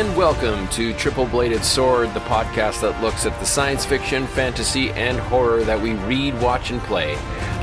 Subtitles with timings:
[0.00, 4.88] and welcome to Triple Bladed Sword, the podcast that looks at the science fiction, fantasy,
[4.92, 7.16] and horror that we read, watch, and play.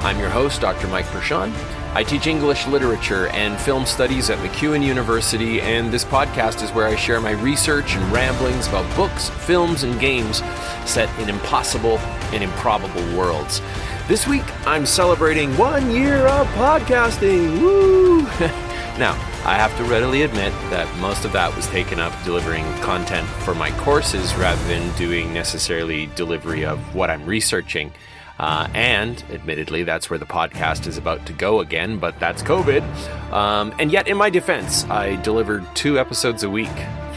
[0.04, 0.88] I'm your host, Dr.
[0.88, 1.52] Mike Perschon.
[1.96, 6.86] I teach English literature and film studies at MacEwan University, and this podcast is where
[6.86, 10.43] I share my research and ramblings about books, films, and games
[10.85, 11.97] set in impossible
[12.33, 13.63] and improbable worlds.
[14.07, 17.59] This week, I'm celebrating one year of podcasting.
[17.59, 18.21] Woo!
[18.99, 19.15] now,
[19.48, 23.56] I have to readily admit that most of that was taken up delivering content for
[23.56, 27.93] my courses rather than doing necessarily delivery of what I'm researching.
[28.37, 32.83] Uh, and admittedly, that's where the podcast is about to go again, but that's COVID.
[33.31, 36.67] Um, and yet, in my defense, I delivered two episodes a week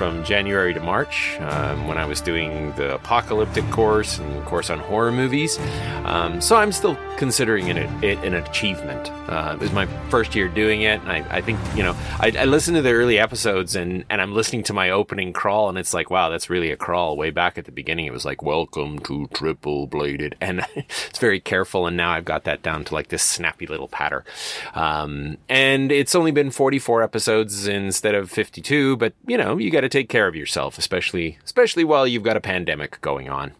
[0.00, 4.78] from January to March um, when I was doing the apocalyptic course and course on
[4.78, 5.58] horror movies.
[6.06, 9.10] Um, so I'm still considering it, it an achievement.
[9.28, 12.32] Uh, it was my first year doing it, and I, I think you know I,
[12.36, 15.76] I listened to the early episodes and and I'm listening to my opening crawl, and
[15.76, 17.18] it's like wow, that's really a crawl.
[17.18, 21.40] Way back at the beginning, it was like welcome to triple bladed, and it's very
[21.40, 21.86] careful.
[21.86, 24.24] And now I've got that down to like this snappy little patter.
[24.72, 29.82] Um, and it's only been 44 episodes instead of 52, but you know you got
[29.82, 33.52] to take care of yourself, especially especially while you've got a pandemic going on.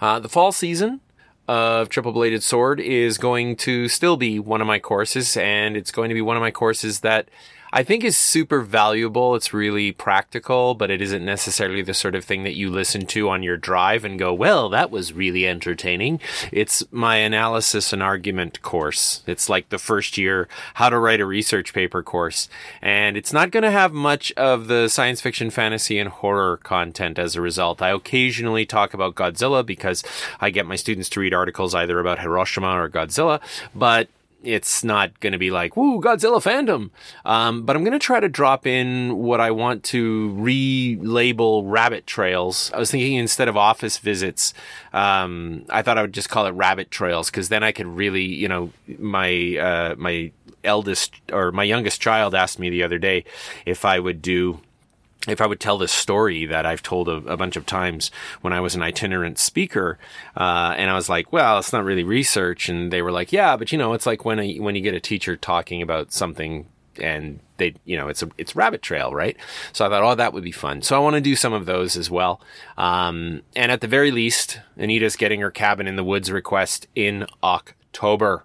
[0.00, 1.00] Uh, the fall season
[1.46, 5.90] of Triple Bladed Sword is going to still be one of my courses, and it's
[5.90, 7.28] going to be one of my courses that
[7.74, 9.34] I think is super valuable.
[9.34, 13.28] It's really practical, but it isn't necessarily the sort of thing that you listen to
[13.28, 16.20] on your drive and go, well, that was really entertaining.
[16.52, 19.24] It's my analysis and argument course.
[19.26, 22.48] It's like the first year how to write a research paper course.
[22.80, 27.18] And it's not going to have much of the science fiction, fantasy, and horror content
[27.18, 27.82] as a result.
[27.82, 30.04] I occasionally talk about Godzilla because
[30.40, 33.40] I get my students to read articles either about Hiroshima or Godzilla,
[33.74, 34.08] but
[34.44, 36.90] it's not going to be like, woo, Godzilla fandom.
[37.24, 42.06] Um, but I'm going to try to drop in what I want to relabel rabbit
[42.06, 42.70] trails.
[42.72, 44.54] I was thinking instead of office visits,
[44.92, 48.24] um, I thought I would just call it rabbit trails because then I could really,
[48.24, 50.32] you know, my, uh, my
[50.62, 53.24] eldest or my youngest child asked me the other day
[53.66, 54.60] if I would do
[55.28, 58.10] if I would tell this story that I've told a, a, bunch of times
[58.42, 59.98] when I was an itinerant speaker,
[60.36, 63.56] uh, and I was like, "Well, it's not really research," and they were like, "Yeah,
[63.56, 66.66] but you know, it's like when a, when you get a teacher talking about something."
[67.00, 69.36] And they, you know, it's a it's rabbit trail, right?
[69.72, 70.82] So I thought, oh, that would be fun.
[70.82, 72.40] So I want to do some of those as well.
[72.76, 77.26] Um, and at the very least, Anita's getting her cabin in the woods request in
[77.42, 78.44] October.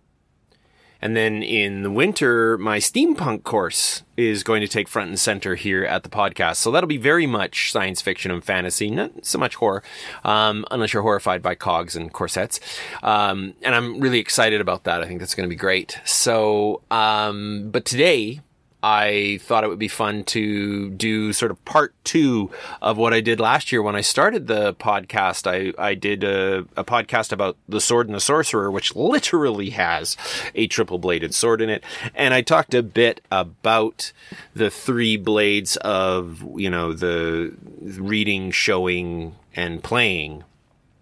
[1.02, 5.56] And then in the winter, my steampunk course is going to take front and center
[5.56, 6.58] here at the podcast.
[6.58, 9.82] So that'll be very much science fiction and fantasy, not so much horror,
[10.24, 12.60] um, unless you're horrified by cogs and corsets.
[13.02, 15.02] Um, and I'm really excited about that.
[15.02, 16.00] I think that's going to be great.
[16.04, 18.42] So, um, but today,
[18.82, 22.50] I thought it would be fun to do sort of part two
[22.82, 25.48] of what I did last year when I started the podcast.
[25.48, 30.16] I, I did a, a podcast about the sword and the sorcerer, which literally has
[30.56, 31.84] a triple bladed sword in it.
[32.16, 34.14] And I talked a bit about
[34.54, 40.46] the three blades of, you know, the reading, showing, and playing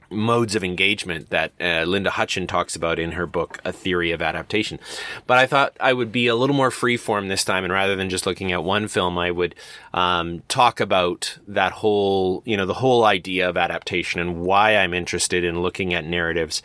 [0.10, 4.22] modes of engagement that uh, Linda Hutcheon talks about in her book, A Theory of
[4.22, 4.80] Adaptation.
[5.26, 8.10] But I thought I would be a little more freeform this time, and rather than
[8.10, 9.56] just looking at one film, I would
[9.94, 14.94] um, talk about that whole, you know, the whole idea of adaptation and why I'm
[14.94, 16.62] interested in looking at narratives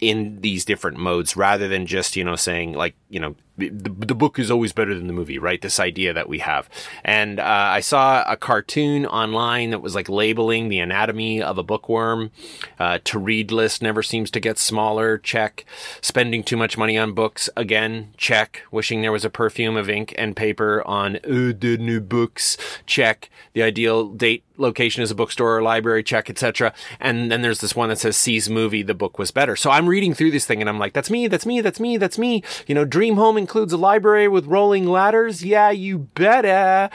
[0.00, 4.14] in these different modes rather than just, you know, saying like, you know, the, the
[4.14, 5.60] book is always better than the movie, right?
[5.60, 6.68] This idea that we have.
[7.04, 11.62] And uh, I saw a cartoon online that was like labeling the anatomy of a
[11.62, 12.30] bookworm.
[12.78, 15.18] Uh, to read list never seems to get smaller.
[15.18, 15.64] Check.
[16.00, 18.14] Spending too much money on books again.
[18.16, 18.62] Check.
[18.70, 22.56] Wishing there was a perfume of ink and paper on uh, the new books.
[22.86, 23.28] Check.
[23.52, 26.02] The ideal date location is a bookstore or library.
[26.02, 26.72] Check, etc.
[26.98, 28.82] And then there's this one that says sees movie.
[28.82, 29.56] The book was better.
[29.56, 31.28] So I'm reading through this thing and I'm like, that's me.
[31.28, 31.60] That's me.
[31.60, 31.98] That's me.
[31.98, 32.42] That's me.
[32.66, 35.44] You know, Dream Home includes a library with rolling ladders.
[35.44, 36.88] Yeah, you better.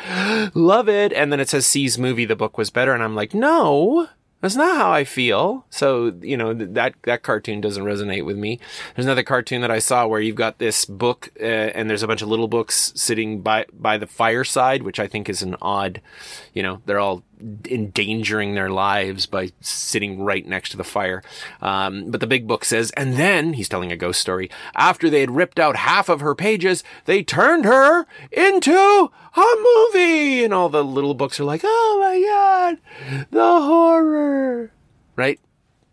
[0.56, 1.14] Love it.
[1.14, 2.94] And then it says sees movie, the book was better.
[2.94, 4.10] And I'm like, no,
[4.42, 5.66] that's not how I feel.
[5.70, 8.60] So, you know, that, that cartoon doesn't resonate with me.
[8.96, 12.08] There's another cartoon that I saw where you've got this book, uh, and there's a
[12.08, 16.02] bunch of little books sitting by, by the fireside, which I think is an odd,
[16.54, 17.24] you know, they're all
[17.70, 21.24] endangering their lives by sitting right next to the fire.
[21.62, 24.50] Um, but the big book says, and then he's telling a ghost story.
[24.76, 29.56] After they had ripped out half of her pages, they turned her into a
[29.94, 30.44] movie.
[30.44, 34.72] And all the little books are like, oh my God, the horror.
[35.16, 35.40] Right?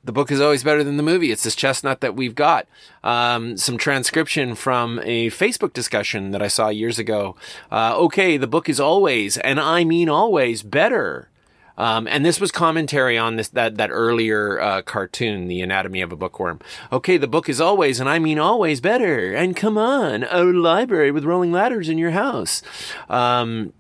[0.05, 1.31] the book is always better than the movie.
[1.31, 2.67] It's this chestnut that we've got.
[3.03, 7.37] Um, some transcription from a Facebook discussion that I saw years ago.
[7.73, 11.31] Uh, okay, the book is always, and I mean always, better.
[11.77, 16.13] Um, and this was commentary on this that that earlier uh, cartoon, The Anatomy of
[16.13, 16.61] a Bookworm.
[16.93, 19.35] Okay, the book is always, and I mean always, better.
[19.35, 22.63] And come on, a library with rolling ladders in your house.
[23.09, 23.73] Um,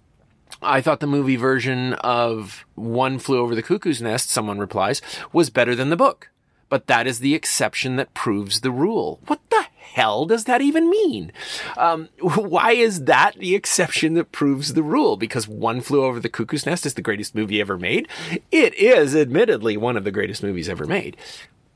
[0.60, 5.02] I thought the movie version of One Flew Over the Cuckoo's Nest, someone replies,
[5.32, 6.30] was better than the book.
[6.68, 9.20] But that is the exception that proves the rule.
[9.26, 11.32] What the hell does that even mean?
[11.76, 15.16] Um, why is that the exception that proves the rule?
[15.16, 18.08] Because One Flew Over the Cuckoo's Nest is the greatest movie ever made.
[18.50, 21.16] It is admittedly one of the greatest movies ever made.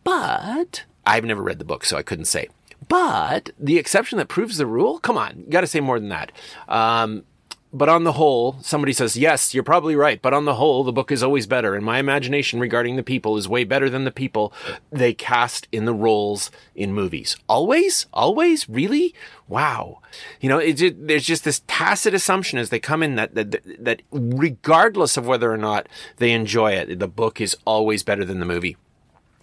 [0.03, 2.49] But I've never read the book, so I couldn't say.
[2.89, 4.99] But the exception that proves the rule?
[4.99, 6.33] Come on, you got to say more than that.
[6.69, 7.25] Um,
[7.73, 10.23] but on the whole, somebody says, yes, you're probably right.
[10.23, 11.75] But on the whole, the book is always better.
[11.75, 14.55] And my imagination regarding the people is way better than the people
[14.91, 17.37] they cast in the roles in movies.
[17.47, 18.07] Always?
[18.13, 18.69] Always?
[18.71, 19.15] Really?
[19.49, 20.01] Wow.
[20.41, 24.03] You know, it, there's just this tacit assumption as they come in that, that, that
[24.11, 28.47] regardless of whether or not they enjoy it, the book is always better than the
[28.47, 28.79] movie.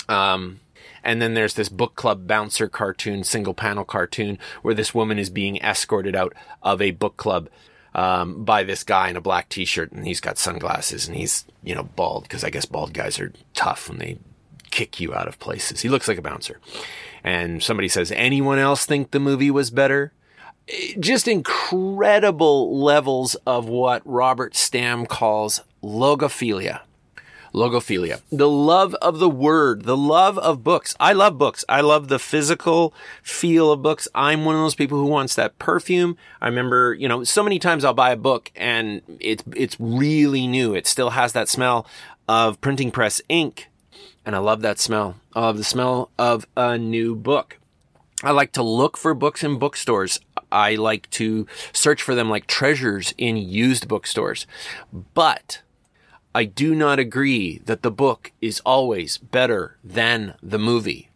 [0.09, 0.61] Um,
[1.03, 5.29] and then there's this book club bouncer cartoon, single panel cartoon, where this woman is
[5.29, 6.33] being escorted out
[6.63, 7.49] of a book club
[7.95, 11.73] um, by this guy in a black t-shirt and he's got sunglasses and he's, you
[11.73, 14.17] know, bald because I guess bald guys are tough when they
[14.69, 15.79] kick you out of places.
[15.79, 16.59] He looks like a bouncer.
[17.23, 20.11] And somebody says, anyone else think the movie was better?
[20.99, 26.81] Just incredible levels of what Robert Stam calls logophilia
[27.55, 30.93] logophilia, the love of the word, the love of books.
[30.99, 31.63] I love books.
[31.69, 32.93] I love the physical
[33.23, 34.07] feel of books.
[34.13, 36.17] I'm one of those people who wants that perfume.
[36.41, 40.47] I remember, you know, so many times I'll buy a book and it's, it's really
[40.47, 40.75] new.
[40.75, 41.87] It still has that smell
[42.27, 43.69] of printing press ink.
[44.25, 45.15] And I love that smell.
[45.33, 47.59] I love the smell of a new book.
[48.23, 50.19] I like to look for books in bookstores.
[50.51, 54.47] I like to search for them like treasures in used bookstores.
[55.13, 55.61] But
[56.35, 61.09] I do not agree that the book is always better than the movie.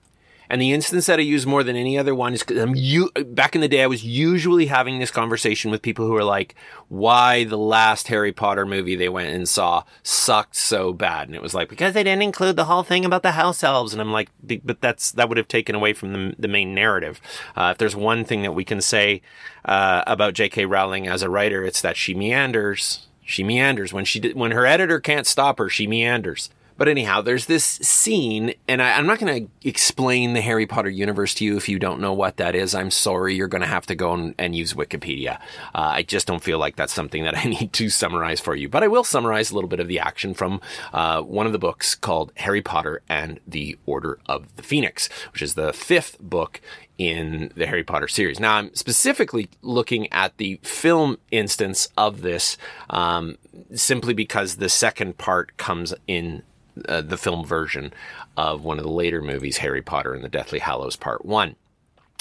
[0.49, 3.11] And the instance that I use more than any other one is because I'm you
[3.25, 6.55] back in the day, I was usually having this conversation with people who are like,
[6.87, 11.27] why the last Harry Potter movie they went and saw sucked so bad.
[11.27, 13.91] And it was like, because they didn't include the whole thing about the house elves.
[13.91, 14.29] And I'm like,
[14.63, 17.19] but that's, that would have taken away from the, the main narrative.
[17.57, 19.21] Uh, if there's one thing that we can say,
[19.65, 20.65] uh, about J.K.
[20.65, 24.99] Rowling as a writer, it's that she meanders she meanders when she when her editor
[24.99, 25.69] can't stop her.
[25.69, 26.49] She meanders.
[26.77, 30.89] But anyhow, there's this scene, and I, am not going to explain the Harry Potter
[30.89, 32.73] universe to you if you don't know what that is.
[32.73, 35.41] I'm sorry, you're going to have to go and, and use Wikipedia.
[35.75, 38.69] Uh, I just don't feel like that's something that I need to summarize for you.
[38.69, 40.61] But I will summarize a little bit of the action from
[40.93, 45.41] uh, one of the books called Harry Potter and the Order of the Phoenix, which
[45.41, 46.61] is the fifth book
[46.99, 48.39] in the Harry Potter series.
[48.39, 52.57] Now, I'm specifically looking at the film instance of this
[52.89, 53.37] um,
[53.73, 56.43] simply because the second part comes in
[56.87, 57.93] uh, the film version
[58.35, 61.55] of one of the later movies, Harry Potter and the Deathly Hallows Part 1.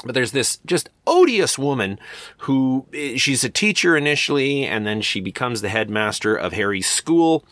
[0.05, 1.99] But there's this just odious woman
[2.39, 7.45] who eh, she's a teacher initially, and then she becomes the headmaster of Harry's school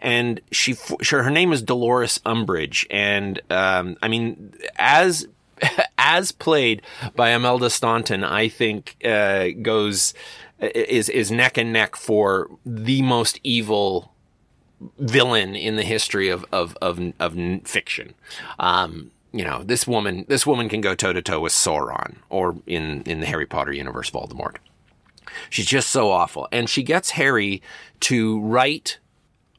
[0.00, 0.74] and she,
[1.08, 2.84] her name is Dolores Umbridge.
[2.90, 5.26] And, um, I mean, as
[5.98, 6.82] as played
[7.14, 10.14] by Imelda Staunton, I think uh, goes
[10.60, 14.12] is is neck and neck for the most evil
[14.98, 18.14] villain in the history of of of, of fiction.
[18.58, 22.56] Um, you know, this woman this woman can go toe to toe with Sauron, or
[22.66, 24.56] in in the Harry Potter universe, Voldemort.
[25.50, 27.60] She's just so awful, and she gets Harry
[28.00, 28.98] to write,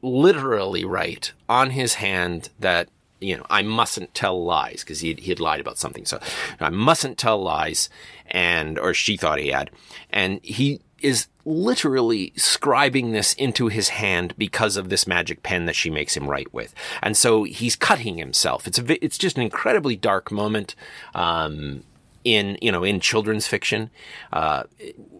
[0.00, 2.88] literally write on his hand that
[3.20, 6.04] you know, I mustn't tell lies because he he had lied about something.
[6.04, 6.20] So
[6.60, 7.88] I mustn't tell lies,
[8.26, 9.70] and or she thought he had,
[10.10, 15.76] and he is literally scribing this into his hand because of this magic pen that
[15.76, 18.66] she makes him write with, and so he's cutting himself.
[18.66, 20.74] It's a it's just an incredibly dark moment.
[21.14, 21.84] Um,
[22.24, 23.88] in you know in children's fiction
[24.32, 24.64] uh,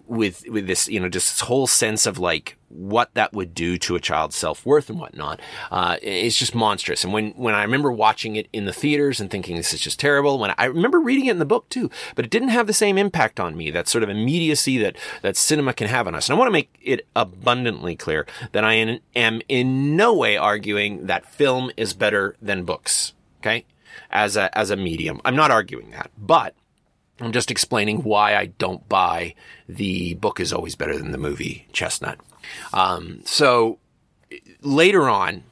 [0.06, 3.78] with with this you know just this whole sense of like what that would do
[3.78, 7.04] to a child's self-worth and whatnot uh, it's just monstrous.
[7.04, 10.00] And when when i remember watching it in the theaters and thinking this is just
[10.00, 12.72] terrible when i remember reading it in the book too but it didn't have the
[12.72, 16.28] same impact on me that sort of immediacy that that cinema can have on us.
[16.28, 21.06] And i want to make it abundantly clear that i am in no way arguing
[21.06, 23.12] that film is better than books
[23.46, 23.64] okay?
[24.10, 25.20] As a as a medium.
[25.24, 26.10] I'm not arguing that.
[26.18, 26.54] But
[27.20, 29.34] I'm just explaining why I don't buy
[29.68, 32.18] the book is always better than the movie Chestnut.
[32.72, 33.78] Um, so
[34.60, 35.44] later on,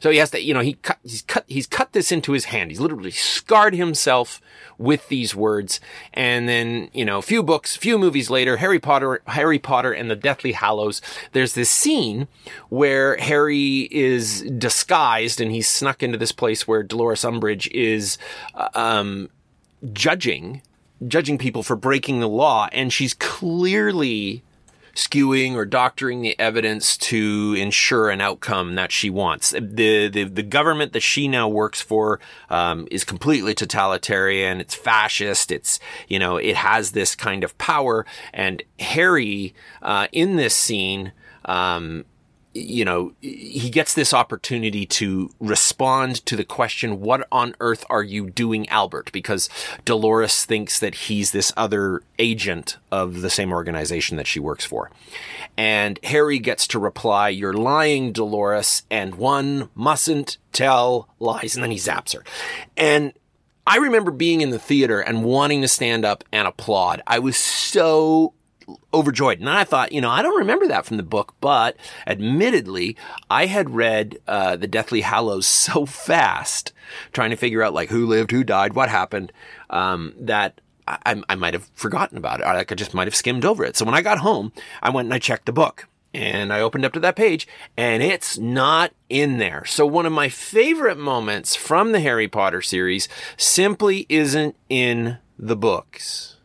[0.00, 2.46] So he has to, you know, he cut, he's cut, he's cut this into his
[2.46, 2.70] hand.
[2.70, 4.40] He's literally scarred himself
[4.78, 5.80] with these words.
[6.12, 9.92] And then, you know, a few books, a few movies later, Harry Potter, Harry Potter
[9.92, 11.00] and the Deathly Hallows,
[11.32, 12.28] there's this scene
[12.68, 18.18] where Harry is disguised and he's snuck into this place where Dolores Umbridge is,
[18.54, 19.30] uh, um,
[19.92, 20.62] judging,
[21.06, 22.68] judging people for breaking the law.
[22.72, 24.42] And she's clearly
[24.96, 29.50] skewing or doctoring the evidence to ensure an outcome that she wants.
[29.50, 32.18] The the, the government that she now works for
[32.50, 34.60] um, is completely totalitarian.
[34.60, 35.52] It's fascist.
[35.52, 38.04] It's you know it has this kind of power.
[38.32, 41.12] And Harry uh, in this scene.
[41.44, 42.04] Um,
[42.56, 48.02] you know, he gets this opportunity to respond to the question, what on earth are
[48.02, 49.12] you doing, Albert?
[49.12, 49.48] Because
[49.84, 54.90] Dolores thinks that he's this other agent of the same organization that she works for.
[55.56, 61.56] And Harry gets to reply, you're lying, Dolores, and one mustn't tell lies.
[61.56, 62.24] And then he zaps her.
[62.76, 63.12] And
[63.66, 67.02] I remember being in the theater and wanting to stand up and applaud.
[67.06, 68.32] I was so
[68.92, 69.40] overjoyed.
[69.40, 72.96] And I thought, you know, I don't remember that from the book, but admittedly,
[73.30, 76.72] I had read uh, The Deathly Hallows so fast,
[77.12, 79.32] trying to figure out like who lived, who died, what happened,
[79.70, 82.44] um, that I, I might have forgotten about it.
[82.44, 83.76] Like I just might have skimmed over it.
[83.76, 85.88] So when I got home, I went and I checked the book.
[86.14, 87.46] And I opened up to that page
[87.76, 89.66] and it's not in there.
[89.66, 93.06] So one of my favorite moments from the Harry Potter series
[93.36, 96.35] simply isn't in the books.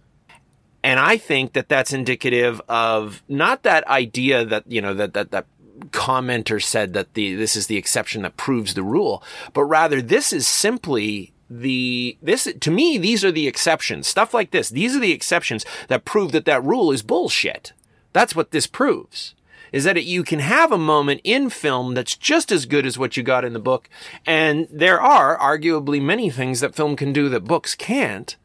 [0.84, 5.32] And I think that that's indicative of not that idea that, you know, that, that,
[5.32, 5.46] that
[5.90, 9.24] commenter said that the, this is the exception that proves the rule,
[9.54, 14.08] but rather this is simply the, this, to me, these are the exceptions.
[14.08, 14.70] Stuff like this.
[14.70, 17.74] These are the exceptions that prove that that rule is bullshit.
[18.14, 19.36] That's what this proves
[19.72, 22.98] is that it, you can have a moment in film that's just as good as
[22.98, 23.90] what you got in the book.
[24.26, 28.36] And there are arguably many things that film can do that books can't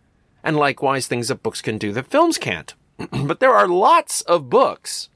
[0.46, 2.72] and likewise things that books can do that films can't.
[3.24, 5.08] but there are lots of books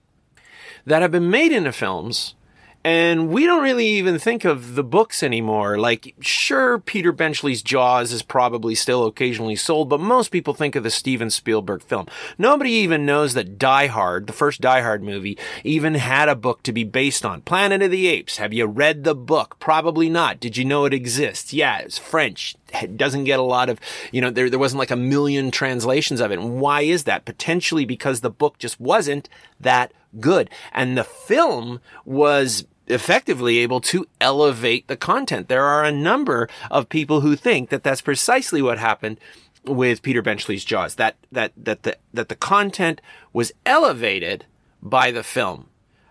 [0.84, 2.34] that have been made into films
[2.82, 5.78] and we don't really even think of the books anymore.
[5.78, 10.82] Like, sure, Peter Benchley's Jaws is probably still occasionally sold, but most people think of
[10.82, 12.06] the Steven Spielberg film.
[12.38, 16.62] Nobody even knows that Die Hard, the first Die Hard movie, even had a book
[16.62, 17.42] to be based on.
[17.42, 18.38] Planet of the Apes.
[18.38, 19.58] Have you read the book?
[19.58, 20.40] Probably not.
[20.40, 21.52] Did you know it exists?
[21.52, 22.56] Yeah, it's French.
[22.82, 23.78] It doesn't get a lot of,
[24.10, 26.38] you know, there, there wasn't like a million translations of it.
[26.38, 27.26] And why is that?
[27.26, 30.50] Potentially because the book just wasn't that good.
[30.72, 35.48] And the film was effectively able to elevate the content.
[35.48, 39.18] There are a number of people who think that that's precisely what happened
[39.64, 40.96] with Peter Benchley's Jaws.
[40.96, 43.00] That that that the that the content
[43.32, 44.44] was elevated
[44.82, 45.68] by the film.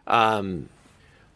[0.08, 0.70] Um,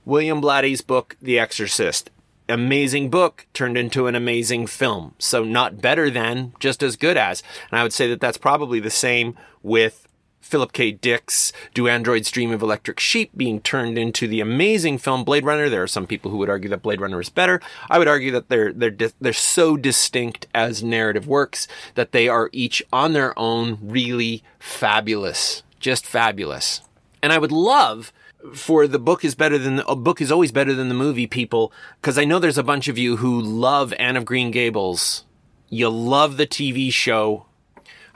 [0.06, 2.10] William Blatty's book, The Exorcist,
[2.50, 5.16] amazing book turned into an amazing film.
[5.18, 7.42] So not better than, just as good as.
[7.72, 10.08] And I would say that that's probably the same with
[10.44, 10.92] Philip K.
[10.92, 15.70] Dick's Do Androids Dream of Electric Sheep being turned into the amazing film Blade Runner.
[15.70, 17.62] There are some people who would argue that Blade Runner is better.
[17.90, 22.50] I would argue that they're they're they're so distinct as narrative works that they are
[22.52, 26.82] each on their own really fabulous, just fabulous.
[27.22, 28.12] And I would love
[28.54, 31.72] for the book is better than a book is always better than the movie people
[32.02, 35.26] because I know there's a bunch of you who love Anne of Green Gables.
[35.70, 37.46] You love the TV show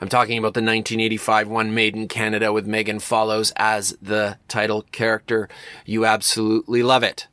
[0.00, 4.82] I'm talking about the 1985 one made in Canada with Megan Follows as the title
[4.92, 5.48] character.
[5.84, 7.26] You absolutely love it.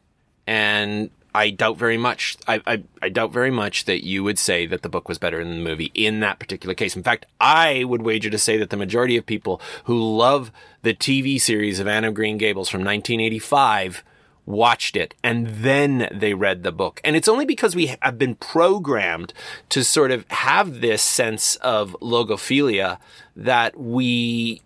[0.48, 4.65] And I doubt very much, I, I, I, doubt very much that you would say
[4.67, 6.95] that the book was better than the movie in that particular case.
[6.95, 10.93] In fact, I would wager to say that the majority of people who love the
[10.93, 14.03] TV series of Anne of Green Gables from 1985
[14.46, 17.02] watched it and then they read the book.
[17.04, 19.34] And it's only because we have been programmed
[19.70, 23.00] to sort of have this sense of logophilia
[23.36, 24.62] that we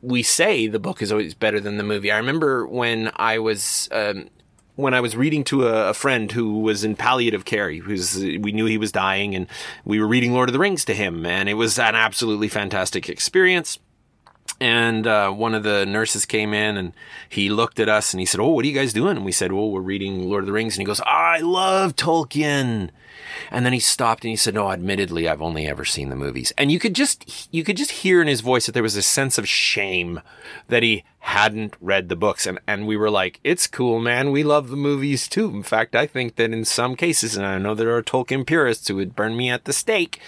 [0.00, 2.10] we say the book is always better than the movie.
[2.10, 4.28] I remember when I was um,
[4.74, 8.50] when I was reading to a, a, friend who was in palliative care, who's we
[8.52, 9.46] knew he was dying, and
[9.84, 13.08] we were reading Lord of the Rings to him, and it was an absolutely fantastic
[13.08, 13.78] experience
[14.62, 16.92] and uh, one of the nurses came in and
[17.28, 19.32] he looked at us and he said, "Oh, what are you guys doing?" And we
[19.32, 22.90] said, "Well, we're reading Lord of the Rings." And he goes, "I love Tolkien."
[23.50, 26.52] And then he stopped and he said, "No, admittedly, I've only ever seen the movies."
[26.56, 29.02] And you could just you could just hear in his voice that there was a
[29.02, 30.20] sense of shame
[30.68, 32.46] that he hadn't read the books.
[32.46, 34.32] And and we were like, "It's cool, man.
[34.32, 37.58] We love the movies too." In fact, I think that in some cases, and I
[37.58, 40.20] know there are Tolkien purists who would burn me at the stake,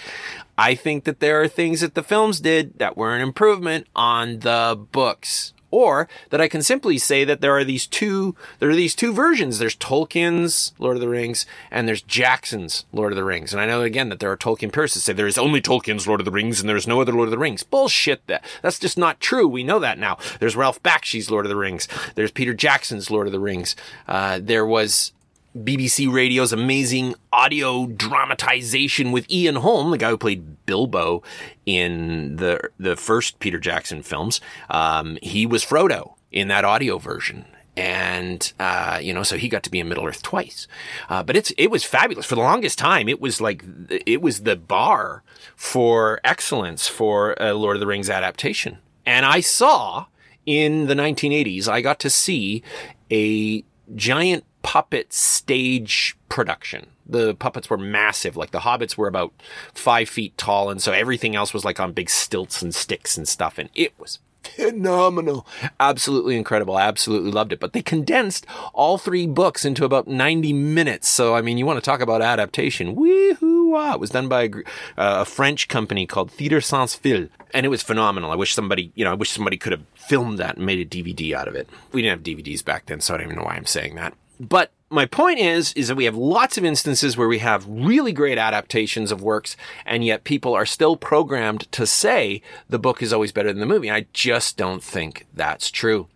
[0.57, 4.39] I think that there are things that the films did that were an improvement on
[4.39, 5.53] the books.
[5.75, 9.11] Or that I can simply say that there are these two, there are these two
[9.11, 9.59] versions.
[9.59, 13.51] There's Tolkien's Lord of the Rings and there's Jackson's Lord of the Rings.
[13.51, 16.07] And I know again that there are Tolkien purists that say there is only Tolkien's
[16.07, 17.63] Lord of the Rings and there is no other Lord of the Rings.
[17.63, 18.25] Bullshit.
[18.27, 19.47] That that's just not true.
[19.47, 20.17] We know that now.
[20.39, 21.89] There's Ralph Bakshi's Lord of the Rings.
[22.15, 23.75] There's Peter Jackson's Lord of the Rings.
[24.07, 25.11] Uh, there was
[25.55, 31.23] BBC Radio's amazing audio dramatization with Ian Holm, the guy who played Bilbo
[31.65, 34.41] in the the first Peter Jackson films.
[34.69, 37.45] Um, he was Frodo in that audio version.
[37.77, 40.65] And, uh, you know, so he got to be in Middle Earth twice.
[41.09, 42.25] Uh, but it's, it was fabulous.
[42.25, 45.23] For the longest time, it was like, it was the bar
[45.57, 48.77] for excellence for a Lord of the Rings adaptation.
[49.05, 50.05] And I saw
[50.45, 52.63] in the 1980s, I got to see
[53.11, 56.87] a giant puppet stage production.
[57.05, 58.35] The puppets were massive.
[58.35, 59.31] Like the hobbits were about
[59.75, 60.71] five feet tall.
[60.71, 63.59] And so everything else was like on big stilts and sticks and stuff.
[63.59, 65.45] And it was phenomenal.
[65.79, 66.79] Absolutely incredible.
[66.79, 67.59] Absolutely loved it.
[67.59, 71.09] But they condensed all three books into about 90 minutes.
[71.09, 72.95] So, I mean, you want to talk about adaptation.
[72.95, 73.93] Wee-hoo-wah.
[73.93, 74.61] It was done by a, uh,
[74.97, 77.27] a French company called Theatre Sans Fil.
[77.53, 78.31] And it was phenomenal.
[78.31, 80.89] I wish somebody, you know, I wish somebody could have filmed that and made a
[80.89, 81.69] DVD out of it.
[81.91, 84.15] We didn't have DVDs back then, so I don't even know why I'm saying that.
[84.39, 88.11] But my point is, is that we have lots of instances where we have really
[88.11, 93.11] great adaptations of works, and yet people are still programmed to say the book is
[93.11, 93.91] always better than the movie.
[93.91, 96.07] I just don't think that's true.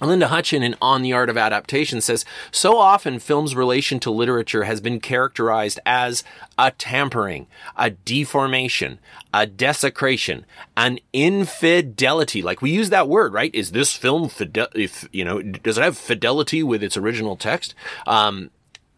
[0.00, 4.64] Linda Hutcheon in On the Art of Adaptation says, so often film's relation to literature
[4.64, 6.22] has been characterized as
[6.56, 9.00] a tampering, a deformation,
[9.34, 12.42] a desecration, an infidelity.
[12.42, 13.54] Like we use that word, right?
[13.54, 17.74] Is this film fidel, if, you know, does it have fidelity with its original text?
[18.06, 18.50] Um,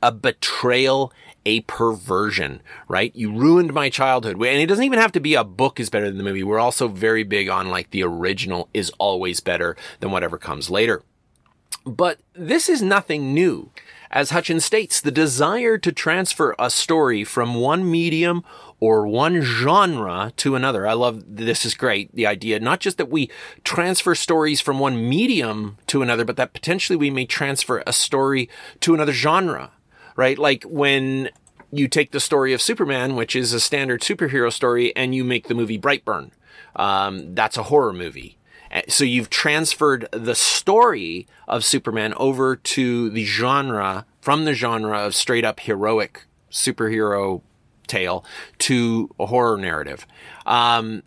[0.02, 1.12] a betrayal,
[1.46, 3.14] a perversion, right?
[3.14, 4.36] You ruined my childhood.
[4.36, 6.42] And it doesn't even have to be a book is better than the movie.
[6.42, 11.02] We're also very big on like the original is always better than whatever comes later.
[11.84, 13.70] But this is nothing new.
[14.10, 18.44] As Hutchins states, the desire to transfer a story from one medium
[18.80, 20.86] or one genre to another.
[20.86, 22.14] I love this is great.
[22.14, 23.30] The idea, not just that we
[23.62, 28.48] transfer stories from one medium to another, but that potentially we may transfer a story
[28.80, 29.70] to another genre
[30.20, 30.38] right?
[30.38, 31.30] Like when
[31.72, 35.48] you take the story of Superman, which is a standard superhero story, and you make
[35.48, 36.30] the movie Brightburn.
[36.76, 38.36] Um, that's a horror movie.
[38.86, 45.14] So you've transferred the story of Superman over to the genre, from the genre of
[45.14, 47.40] straight up heroic superhero
[47.86, 48.22] tale
[48.58, 50.06] to a horror narrative.
[50.44, 51.02] Um,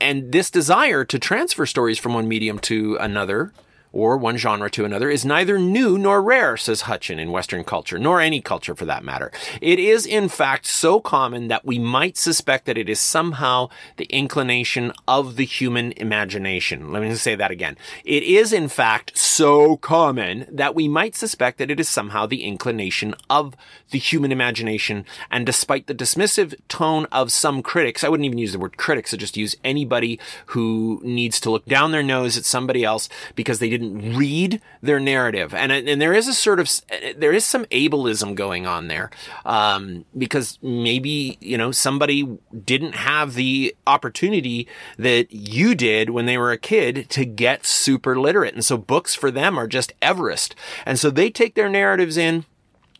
[0.00, 3.52] and this desire to transfer stories from one medium to another
[3.92, 7.98] or one genre to another, is neither new nor rare, says Hutcheon in Western culture,
[7.98, 9.32] nor any culture for that matter.
[9.60, 14.06] It is, in fact, so common that we might suspect that it is somehow the
[14.06, 16.92] inclination of the human imagination.
[16.92, 17.76] Let me say that again.
[18.04, 22.44] It is, in fact, so common that we might suspect that it is somehow the
[22.44, 23.54] inclination of
[23.90, 25.04] the human imagination.
[25.30, 29.14] And despite the dismissive tone of some critics, I wouldn't even use the word critics,
[29.14, 33.58] I just use anybody who needs to look down their nose at somebody else because
[33.58, 35.54] they didn't read their narrative.
[35.54, 36.70] And, and there is a sort of,
[37.16, 39.10] there is some ableism going on there.
[39.44, 46.38] Um, because maybe, you know, somebody didn't have the opportunity that you did when they
[46.38, 48.54] were a kid to get super literate.
[48.54, 50.54] And so books for them are just Everest.
[50.86, 52.44] And so they take their narratives in,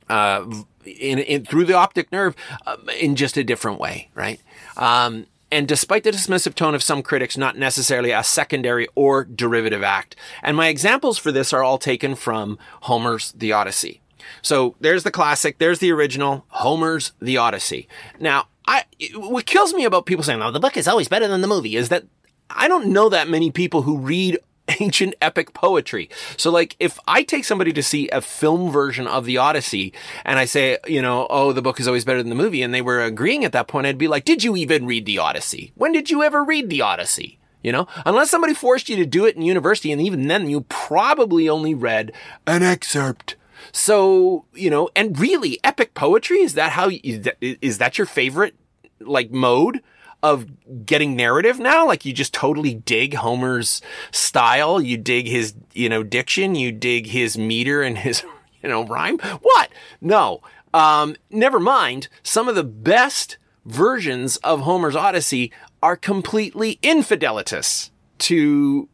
[0.09, 0.45] uh,
[0.85, 2.35] in, in through the optic nerve
[2.67, 4.41] uh, in just a different way, right?
[4.77, 9.83] Um, and despite the dismissive tone of some critics, not necessarily a secondary or derivative
[9.83, 10.17] act.
[10.43, 14.01] And my examples for this are all taken from Homer's The Odyssey.
[14.43, 17.89] So there's the classic, there's the original, Homer's The Odyssey.
[18.21, 18.85] Now, I,
[19.15, 21.77] what kills me about people saying, oh, the book is always better than the movie
[21.77, 22.05] is that
[22.51, 24.39] I don't know that many people who read
[24.81, 26.11] ancient epic poetry.
[26.37, 29.93] So like if I take somebody to see a film version of the Odyssey
[30.25, 32.73] and I say, you know, oh, the book is always better than the movie and
[32.73, 35.73] they were agreeing at that point, I'd be like, did you even read the Odyssey?
[35.75, 37.39] When did you ever read the Odyssey?
[37.63, 40.63] You know, unless somebody forced you to do it in university and even then you
[40.69, 42.13] probably only read
[42.47, 43.35] an excerpt.
[43.73, 48.07] So, you know, and really epic poetry, is that how, is that, is that your
[48.07, 48.55] favorite
[49.01, 49.83] like mode?
[50.23, 50.47] Of
[50.85, 51.87] getting narrative now.
[51.87, 54.81] Like you just totally dig Homer's style.
[54.81, 56.55] You dig his, you know, diction.
[56.55, 58.25] You dig his meter and his,
[58.63, 59.19] you know, rhyme.
[59.19, 59.71] What?
[60.01, 60.43] No.
[60.75, 62.09] Um, never mind.
[62.23, 65.53] Some of the best versions of Homer's Odyssey
[65.83, 68.89] are completely infidelitous to,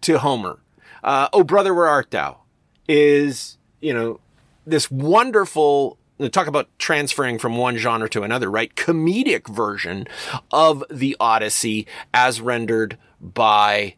[0.00, 0.58] to Homer.
[1.02, 2.38] Uh, oh, brother, where art thou?
[2.88, 4.20] Is, you know,
[4.66, 5.98] this wonderful
[6.30, 8.74] talk about transferring from one genre to another, right?
[8.74, 10.06] Comedic version
[10.50, 13.96] of the Odyssey as rendered by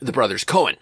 [0.00, 0.76] the brothers Coen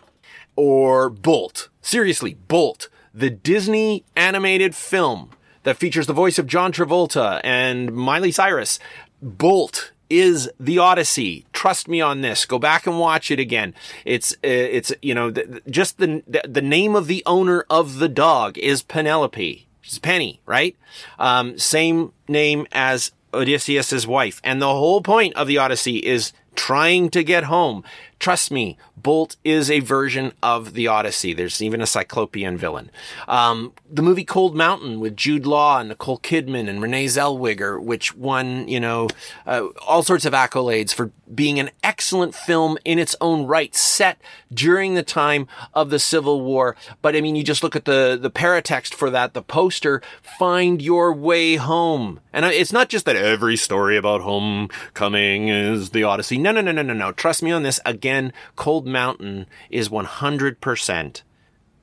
[0.56, 1.68] Or Bolt.
[1.83, 2.88] Seriously, Bolt.
[3.12, 5.30] The Disney animated film
[5.64, 8.78] that features the voice of John Travolta and Miley Cyrus.
[9.20, 11.46] Bolt is the Odyssey.
[11.52, 12.44] Trust me on this.
[12.44, 13.74] Go back and watch it again.
[14.04, 15.33] It's uh, it's you know
[15.68, 19.66] just the the name of the owner of the dog is Penelope.
[19.90, 20.76] She's Penny, right?
[21.18, 27.11] Um, same name as Odysseus's wife, and the whole point of the Odyssey is trying
[27.11, 27.83] to get home.
[28.20, 31.33] Trust me, Bolt is a version of the Odyssey.
[31.33, 32.90] There's even a Cyclopean villain.
[33.26, 38.14] Um, the movie Cold Mountain with Jude Law and Nicole Kidman and Renee Zellweger, which
[38.14, 39.09] won, you know,
[39.46, 44.20] uh, all sorts of accolades for being an excellent film in its own right, set
[44.52, 46.76] during the time of the Civil War.
[47.00, 50.02] But I mean, you just look at the, the paratext for that, the poster,
[50.38, 52.20] find your way home.
[52.33, 56.37] And it's not just that every story about homecoming is the Odyssey.
[56.37, 57.12] No, no, no, no, no, no.
[57.12, 57.80] Trust me on this.
[57.87, 58.10] Again,
[58.57, 61.23] Cold Mountain is 100%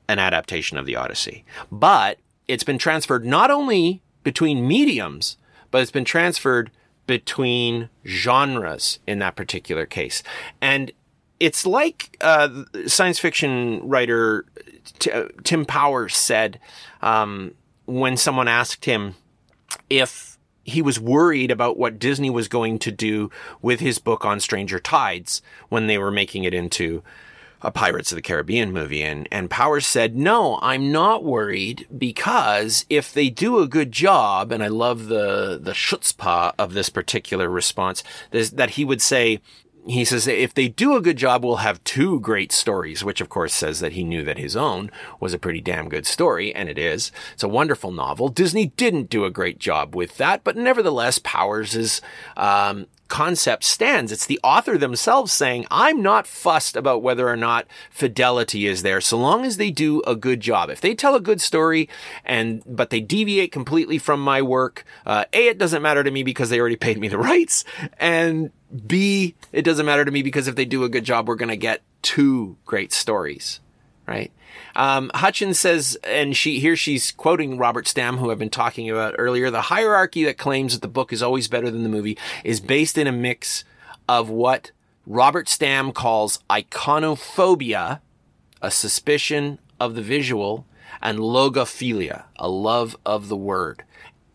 [0.08, 1.44] an adaptation of the Odyssey.
[1.70, 5.36] But it's been transferred not only between mediums,
[5.70, 6.70] but it's been transferred
[7.06, 10.22] between genres in that particular case.
[10.60, 10.92] And
[11.40, 14.44] it's like uh, science fiction writer
[14.98, 15.10] T-
[15.44, 16.58] Tim Powers said
[17.00, 17.54] um,
[17.86, 19.14] when someone asked him
[19.88, 20.27] if
[20.68, 23.30] he was worried about what Disney was going to do
[23.62, 27.02] with his book on Stranger Tides when they were making it into
[27.60, 29.02] a Pirates of the Caribbean movie.
[29.02, 34.52] And, and Powers said, no, I'm not worried because if they do a good job,
[34.52, 39.40] and I love the, the chutzpah of this particular response, that he would say,
[39.88, 43.28] he says if they do a good job, we'll have two great stories, which of
[43.28, 46.68] course says that he knew that his own was a pretty damn good story, and
[46.68, 47.10] it is.
[47.32, 48.28] It's a wonderful novel.
[48.28, 52.02] Disney didn't do a great job with that, but nevertheless, Powers
[52.36, 54.12] um, concept stands.
[54.12, 59.00] It's the author themselves saying, I'm not fussed about whether or not fidelity is there,
[59.00, 60.70] so long as they do a good job.
[60.70, 61.88] If they tell a good story
[62.24, 66.22] and, but they deviate completely from my work, uh, A, it doesn't matter to me
[66.22, 67.64] because they already paid me the rights,
[67.98, 68.50] and
[68.86, 71.48] B, it doesn't matter to me because if they do a good job, we're going
[71.48, 73.60] to get two great stories,
[74.06, 74.30] right?
[74.76, 79.14] Um, Hutchins says, and she here she's quoting Robert Stam, who I've been talking about
[79.18, 79.50] earlier.
[79.50, 82.98] The hierarchy that claims that the book is always better than the movie is based
[82.98, 83.64] in a mix
[84.08, 84.70] of what
[85.06, 88.00] Robert Stam calls iconophobia,
[88.60, 90.66] a suspicion of the visual,
[91.00, 93.84] and logophilia, a love of the word.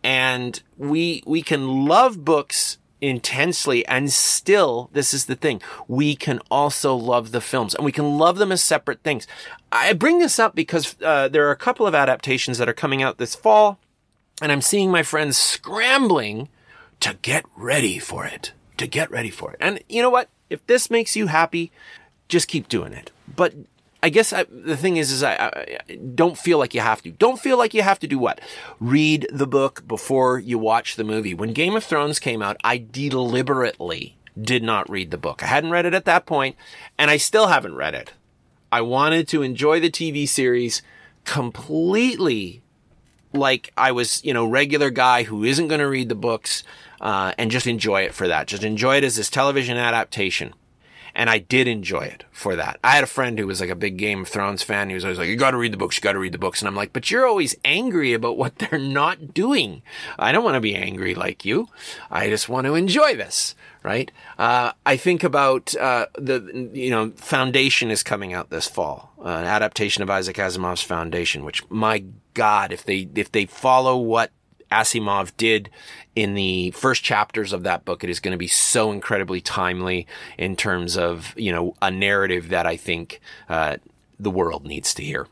[0.03, 2.77] And we we can love books
[3.09, 7.91] intensely and still this is the thing we can also love the films and we
[7.91, 9.27] can love them as separate things.
[9.71, 13.03] I bring this up because uh, there are a couple of adaptations that are coming
[13.03, 13.79] out this fall
[14.41, 16.49] and i'm seeing my friends scrambling
[16.99, 19.57] to get ready for it to get ready for it.
[19.59, 20.29] And you know what?
[20.49, 21.71] If this makes you happy
[22.27, 23.11] just keep doing it.
[23.33, 23.53] But
[24.03, 27.11] I guess I, the thing is, is I, I, don't feel like you have to.
[27.11, 28.41] Don't feel like you have to do what?
[28.81, 31.33] Read the book before you watch the movie.
[31.33, 35.41] When Game of Thrones came out, I deliberately did not read the book.
[35.41, 36.57] I hadn't read it at that point,
[36.97, 38.11] and I still haven't read it.
[38.73, 40.81] I wanted to enjoy the TV series
[41.23, 42.61] completely
[43.31, 46.63] like I was, you know, regular guy who isn't going to read the books,
[46.99, 48.47] uh, and just enjoy it for that.
[48.47, 50.53] Just enjoy it as this television adaptation.
[51.15, 52.79] And I did enjoy it for that.
[52.83, 54.89] I had a friend who was like a big Game of Thrones fan.
[54.89, 56.59] He was always like, you gotta read the books, you gotta read the books.
[56.61, 59.83] And I'm like, but you're always angry about what they're not doing.
[60.17, 61.67] I don't want to be angry like you.
[62.09, 64.11] I just want to enjoy this, right?
[64.39, 69.27] Uh, I think about, uh, the, you know, Foundation is coming out this fall, uh,
[69.27, 74.31] an adaptation of Isaac Asimov's Foundation, which my God, if they, if they follow what
[74.79, 75.69] Asimov did
[76.15, 78.03] in the first chapters of that book.
[78.03, 80.07] It is going to be so incredibly timely
[80.37, 83.77] in terms of, you know, a narrative that I think, uh,
[84.19, 85.27] the world needs to hear.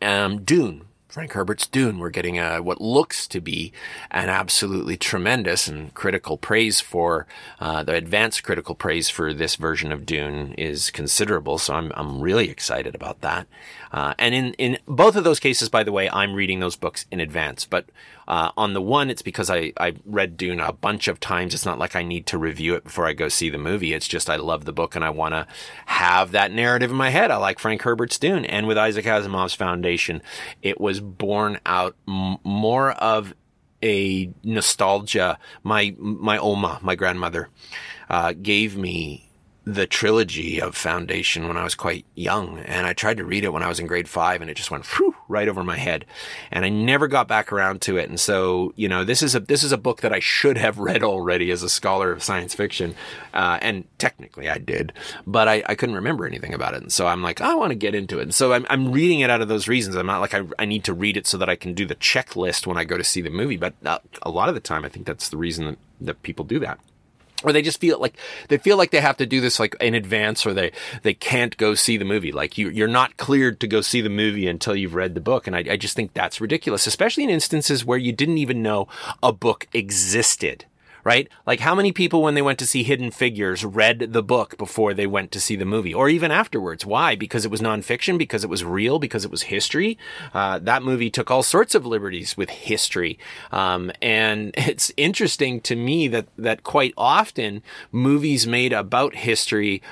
[0.00, 1.98] Um, Dune, Frank Herbert's Dune.
[1.98, 3.72] We're getting a, what looks to be
[4.10, 7.26] an absolutely tremendous and critical praise for
[7.58, 11.56] uh, the advanced critical praise for this version of Dune is considerable.
[11.56, 13.46] So I'm I'm really excited about that.
[13.92, 17.06] Uh, and in in both of those cases, by the way, I'm reading those books
[17.10, 17.64] in advance.
[17.64, 17.86] But
[18.28, 21.54] uh, on the one, it's because I, I read Dune a bunch of times.
[21.54, 23.92] It's not like I need to review it before I go see the movie.
[23.92, 25.46] It's just I love the book and I want to
[25.86, 27.30] have that narrative in my head.
[27.30, 28.44] I like Frank Herbert's Dune.
[28.44, 30.22] And with Isaac Asimov's Foundation,
[30.62, 33.34] it was born out m- more of
[33.82, 35.38] a nostalgia.
[35.62, 37.48] My, my Oma, my grandmother,
[38.10, 39.25] uh, gave me
[39.66, 43.52] the trilogy of Foundation when I was quite young, and I tried to read it
[43.52, 46.06] when I was in grade five, and it just went whew, right over my head,
[46.52, 48.08] and I never got back around to it.
[48.08, 50.78] And so, you know, this is a this is a book that I should have
[50.88, 52.94] read already as a scholar of science fiction,
[53.34, 54.92] uh, and technically I did,
[55.26, 57.76] but I, I couldn't remember anything about it, and so I'm like, I want to
[57.76, 58.22] get into it.
[58.22, 59.96] And so I'm I'm reading it out of those reasons.
[59.96, 61.96] I'm not like I I need to read it so that I can do the
[61.96, 64.84] checklist when I go to see the movie, but uh, a lot of the time
[64.84, 66.78] I think that's the reason that, that people do that
[67.46, 68.16] or they just feel like
[68.48, 71.56] they feel like they have to do this like in advance or they they can't
[71.56, 72.32] go see the movie.
[72.32, 75.46] Like you you're not cleared to go see the movie until you've read the book.
[75.46, 78.88] And I, I just think that's ridiculous especially in instances where you didn't even know
[79.22, 80.66] a book existed
[81.06, 81.28] right?
[81.46, 84.92] Like how many people when they went to see Hidden Figures read the book before
[84.92, 86.84] they went to see the movie or even afterwards?
[86.84, 87.14] Why?
[87.14, 89.96] Because it was nonfiction, because it was real, because it was history.
[90.34, 93.20] Uh, that movie took all sorts of liberties with history.
[93.52, 99.82] Um, and it's interesting to me that, that quite often movies made about history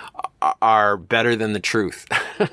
[0.60, 2.06] are better than the truth.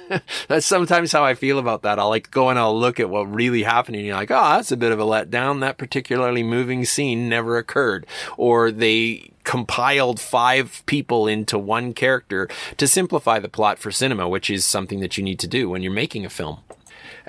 [0.47, 1.99] that's sometimes how I feel about that.
[1.99, 4.71] I'll like go and I'll look at what really happened and you're like, oh, that's
[4.71, 5.61] a bit of a letdown.
[5.61, 8.05] That particularly moving scene never occurred.
[8.37, 14.49] Or they compiled five people into one character to simplify the plot for cinema, which
[14.49, 16.59] is something that you need to do when you're making a film.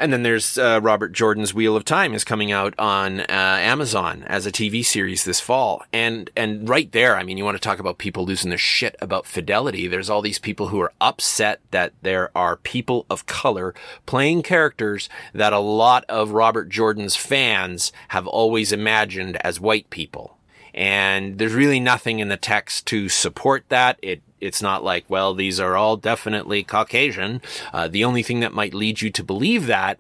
[0.03, 4.25] And then there's uh, Robert Jordan's Wheel of Time is coming out on uh, Amazon
[4.27, 5.85] as a TV series this fall.
[5.93, 8.97] And and right there, I mean, you want to talk about people losing their shit
[9.01, 9.87] about fidelity.
[9.87, 15.09] There's all these people who are upset that there are people of color playing characters
[15.33, 20.37] that a lot of Robert Jordan's fans have always imagined as white people.
[20.75, 24.01] And there's really nothing in the text to support that.
[24.03, 27.41] It it's not like, well, these are all definitely Caucasian.
[27.73, 29.99] Uh, the only thing that might lead you to believe that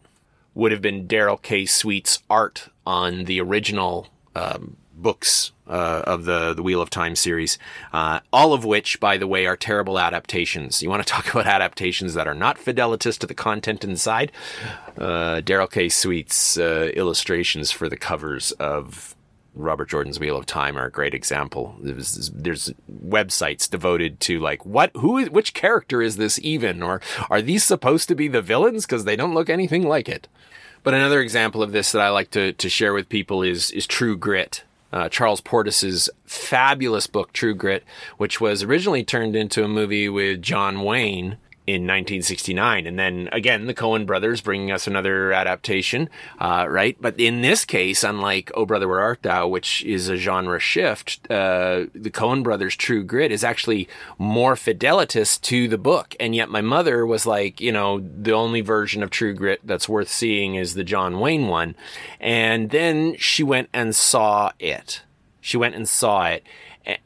[0.54, 1.64] would have been Darrell K.
[1.64, 7.58] Sweet's art on the original um, books uh, of the the Wheel of Time series,
[7.92, 10.82] uh, all of which, by the way, are terrible adaptations.
[10.82, 14.32] You want to talk about adaptations that are not fidelitous to the content inside?
[14.98, 15.88] Uh, Darrell K.
[15.88, 19.16] Sweet's uh, illustrations for the covers of
[19.54, 21.76] Robert Jordan's Wheel of Time are a great example.
[21.80, 22.72] There's, there's,
[23.06, 28.08] websites devoted to like what who which character is this even or are these supposed
[28.08, 30.28] to be the villains because they don't look anything like it.
[30.82, 33.86] But another example of this that I like to to share with people is is
[33.86, 34.64] True Grit.
[34.92, 37.82] Uh, Charles Portis's fabulous book True Grit,
[38.18, 42.86] which was originally turned into a movie with John Wayne in 1969.
[42.86, 46.08] And then again, the Coen brothers bringing us another adaptation,
[46.40, 46.96] uh, right?
[47.00, 51.20] But in this case, unlike Oh Brother Where Art Thou, which is a genre shift,
[51.30, 56.16] uh, the Coen brothers' True Grit is actually more fidelitous to the book.
[56.18, 59.88] And yet my mother was like, you know, the only version of True Grit that's
[59.88, 61.76] worth seeing is the John Wayne one.
[62.18, 65.02] And then she went and saw it.
[65.40, 66.44] She went and saw it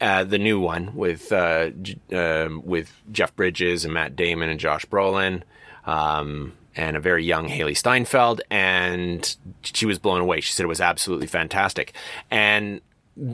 [0.00, 1.70] uh, the new one with uh,
[2.12, 5.42] uh, with Jeff Bridges and Matt Damon and Josh Brolin,
[5.86, 10.40] um, and a very young Hailee Steinfeld, and she was blown away.
[10.40, 11.94] She said it was absolutely fantastic,
[12.30, 12.80] and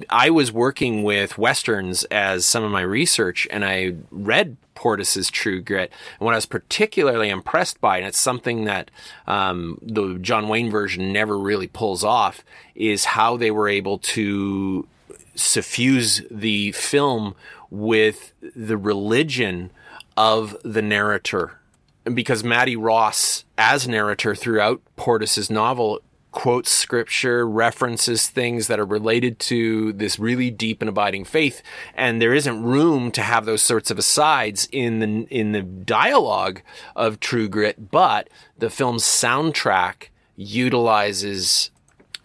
[0.08, 5.60] I was working with westerns as some of my research, and I read Portis's True
[5.60, 5.90] Grit.
[6.18, 8.90] And what I was particularly impressed by, and it's something that
[9.26, 12.44] um, the John Wayne version never really pulls off,
[12.76, 14.86] is how they were able to
[15.34, 17.34] suffuse the film
[17.70, 19.70] with the religion
[20.16, 21.58] of the narrator.
[22.04, 26.00] Because Mattie Ross, as narrator throughout Portis's novel,
[26.32, 31.62] quotes scripture, references things that are related to this really deep and abiding faith,
[31.94, 36.62] and there isn't room to have those sorts of asides in the in the dialogue
[36.96, 41.70] of True Grit, but the film's soundtrack utilizes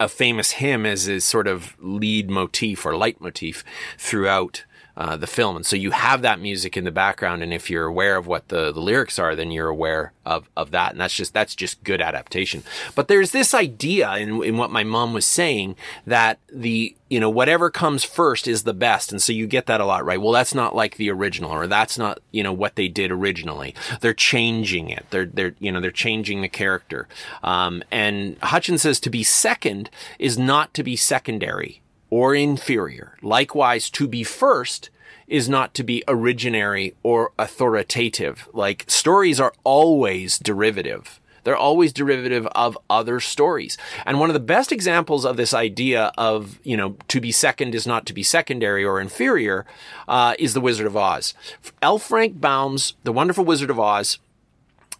[0.00, 3.64] a famous hymn as his sort of lead motif or leitmotif
[3.96, 4.64] throughout
[4.98, 5.54] uh, the film.
[5.54, 7.44] And so you have that music in the background.
[7.44, 10.72] And if you're aware of what the, the lyrics are, then you're aware of, of
[10.72, 10.90] that.
[10.90, 12.64] And that's just, that's just good adaptation.
[12.96, 17.30] But there's this idea in, in what my mom was saying that the, you know,
[17.30, 19.12] whatever comes first is the best.
[19.12, 20.20] And so you get that a lot, right?
[20.20, 23.76] Well, that's not like the original or that's not, you know, what they did originally.
[24.00, 25.06] They're changing it.
[25.10, 27.06] They're, they're, you know, they're changing the character.
[27.44, 33.16] Um, and Hutchins says to be second is not to be secondary or inferior.
[33.22, 34.90] Likewise, to be first
[35.26, 38.48] is not to be originary or authoritative.
[38.52, 41.20] Like stories are always derivative.
[41.44, 43.78] They're always derivative of other stories.
[44.04, 47.74] And one of the best examples of this idea of, you know, to be second
[47.74, 49.64] is not to be secondary or inferior,
[50.06, 51.34] uh, is The Wizard of Oz.
[51.80, 51.98] L.
[51.98, 54.18] Frank Baum's The Wonderful Wizard of Oz,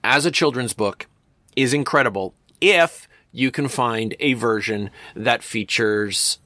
[0.03, 1.07] as a children's book,
[1.55, 6.39] is incredible if you can find a version that features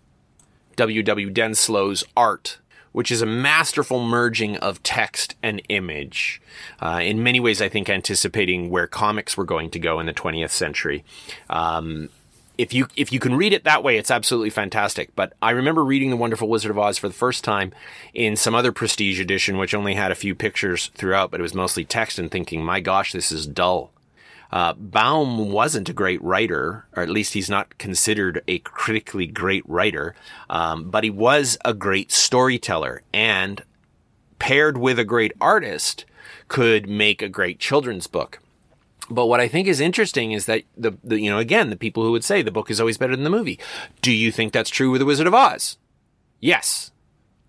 [0.76, 1.02] W.
[1.02, 1.30] W.
[1.30, 2.58] Denslow's art,
[2.92, 6.40] which is a masterful merging of text and image.
[6.80, 10.12] Uh, in many ways, I think anticipating where comics were going to go in the
[10.14, 11.04] 20th century.
[11.48, 12.10] Um,
[12.58, 15.14] if you if you can read it that way, it's absolutely fantastic.
[15.16, 17.72] But I remember reading The Wonderful Wizard of Oz for the first time
[18.12, 21.54] in some other prestige edition, which only had a few pictures throughout, but it was
[21.54, 23.90] mostly text, and thinking, "My gosh, this is dull."
[24.52, 29.66] Uh, Baum wasn't a great writer, or at least he's not considered a critically great
[29.66, 30.14] writer,
[30.50, 33.64] um, but he was a great storyteller, and
[34.38, 36.04] paired with a great artist,
[36.48, 38.40] could make a great children's book.
[39.08, 42.02] But what I think is interesting is that the, the, you know, again, the people
[42.02, 43.58] who would say the book is always better than the movie.
[44.02, 45.78] Do you think that's true with The Wizard of Oz?
[46.40, 46.90] Yes.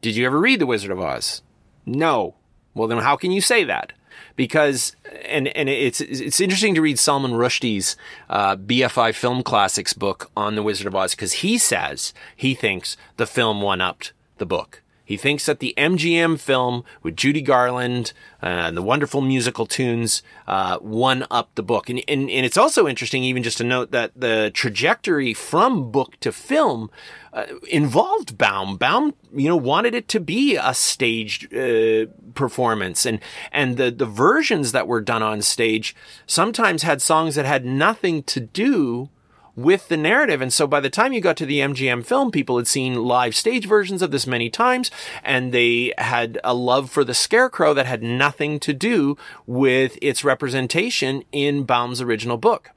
[0.02, 1.42] Did you ever read The Wizard of Oz?
[1.86, 2.36] No.
[2.74, 3.94] Well, then how can you say that?
[4.36, 7.96] Because, and, and it's, it's interesting to read Salman Rushdie's,
[8.30, 12.98] uh, BFI Film Classics book on The Wizard of Oz because he says he thinks
[13.18, 14.83] the film one upped the book.
[15.14, 20.24] He thinks that the MGM film with Judy Garland uh, and the wonderful musical tunes
[20.48, 21.88] uh, one up the book.
[21.88, 26.20] And, and, and it's also interesting, even just to note that the trajectory from book
[26.22, 26.90] to film
[27.32, 28.76] uh, involved Baum.
[28.76, 33.20] Baum, you know, wanted it to be a staged uh, performance, and
[33.52, 35.96] and the the versions that were done on stage
[36.26, 39.10] sometimes had songs that had nothing to do
[39.56, 40.42] with the narrative.
[40.42, 43.36] And so by the time you got to the MGM film, people had seen live
[43.36, 44.90] stage versions of this many times
[45.24, 50.24] and they had a love for the scarecrow that had nothing to do with its
[50.24, 52.72] representation in Baum's original book.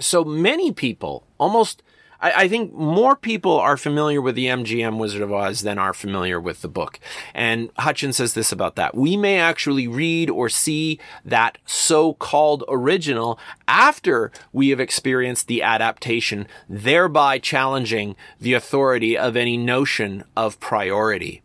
[0.00, 1.82] So many people, almost
[2.24, 5.92] I, I, think more people are familiar with the MGM Wizard of Oz than are
[5.92, 6.98] familiar with the book.
[7.34, 8.94] And Hutcheon says this about that.
[8.94, 16.48] We may actually read or see that so-called original after we have experienced the adaptation,
[16.66, 21.42] thereby challenging the authority of any notion of priority.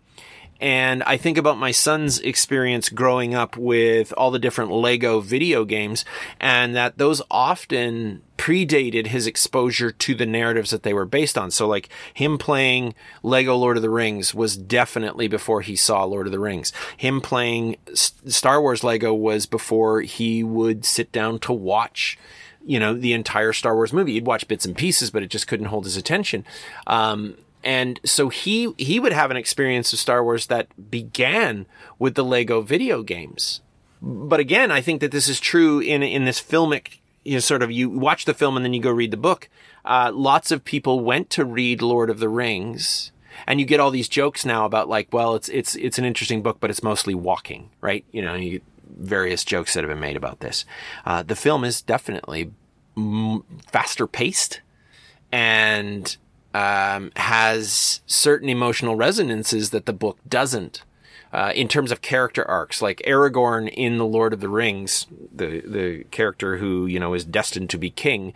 [0.59, 5.65] And I think about my son's experience growing up with all the different Lego video
[5.65, 6.03] games
[6.39, 11.51] and that those often predated his exposure to the narratives that they were based on.
[11.51, 16.25] So like him playing Lego Lord of the Rings was definitely before he saw Lord
[16.25, 16.71] of the Rings.
[16.95, 22.17] Him playing Star Wars Lego was before he would sit down to watch
[22.65, 24.13] you know, the entire Star Wars movie.
[24.13, 26.45] He'd watch bits and pieces, but it just couldn't hold his attention.
[26.87, 31.65] Um, and so he he would have an experience of Star Wars that began
[31.97, 33.61] with the Lego video games.
[34.01, 37.61] But again, I think that this is true in in this filmic you know, sort
[37.61, 39.49] of you watch the film and then you go read the book.
[39.85, 43.11] Uh, lots of people went to read Lord of the Rings,
[43.45, 46.41] and you get all these jokes now about like, well, it's it's it's an interesting
[46.41, 48.05] book, but it's mostly walking, right?
[48.11, 48.61] You know, you
[48.97, 50.65] various jokes that have been made about this.
[51.05, 52.51] Uh, the film is definitely
[53.71, 54.61] faster paced
[55.31, 56.17] and
[56.53, 60.83] um, has certain emotional resonances that the book doesn't.
[61.31, 65.61] Uh, in terms of character arcs, like Aragorn in The Lord of the Rings, the
[65.61, 68.33] the character who you know is destined to be king,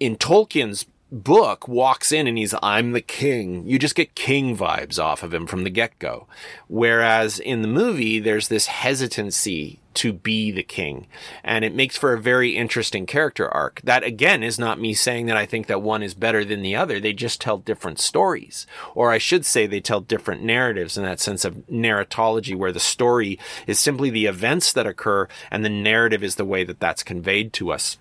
[0.00, 3.66] in Tolkien's book walks in and he's I'm the king.
[3.66, 6.26] You just get king vibes off of him from the get go.
[6.66, 11.06] Whereas in the movie, there's this hesitancy to be the king.
[11.42, 13.80] And it makes for a very interesting character arc.
[13.82, 16.76] That again is not me saying that I think that one is better than the
[16.76, 17.00] other.
[17.00, 18.66] They just tell different stories.
[18.94, 22.80] Or I should say they tell different narratives in that sense of narratology where the
[22.80, 27.02] story is simply the events that occur and the narrative is the way that that's
[27.02, 27.98] conveyed to us.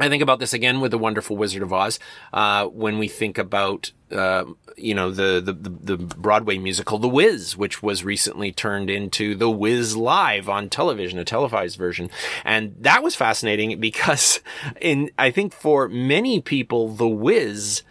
[0.00, 1.98] I think about this again with the Wonderful Wizard of Oz.
[2.32, 4.44] Uh, when we think about, uh,
[4.76, 9.50] you know, the, the, the Broadway musical The Wiz, which was recently turned into The
[9.50, 12.08] Wiz Live on television, a televised version,
[12.44, 14.40] and that was fascinating because,
[14.80, 17.82] in I think for many people, The Wiz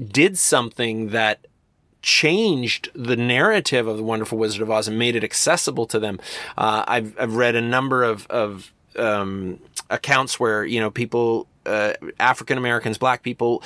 [0.00, 1.46] did something that
[2.00, 6.20] changed the narrative of the Wonderful Wizard of Oz and made it accessible to them.
[6.56, 11.92] Uh, I've I've read a number of of um, accounts where you know people uh,
[12.18, 13.62] African Americans, black people,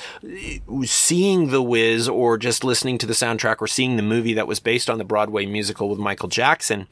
[0.83, 4.59] seeing The Wiz or just listening to the soundtrack or seeing the movie that was
[4.59, 6.87] based on the Broadway musical with Michael Jackson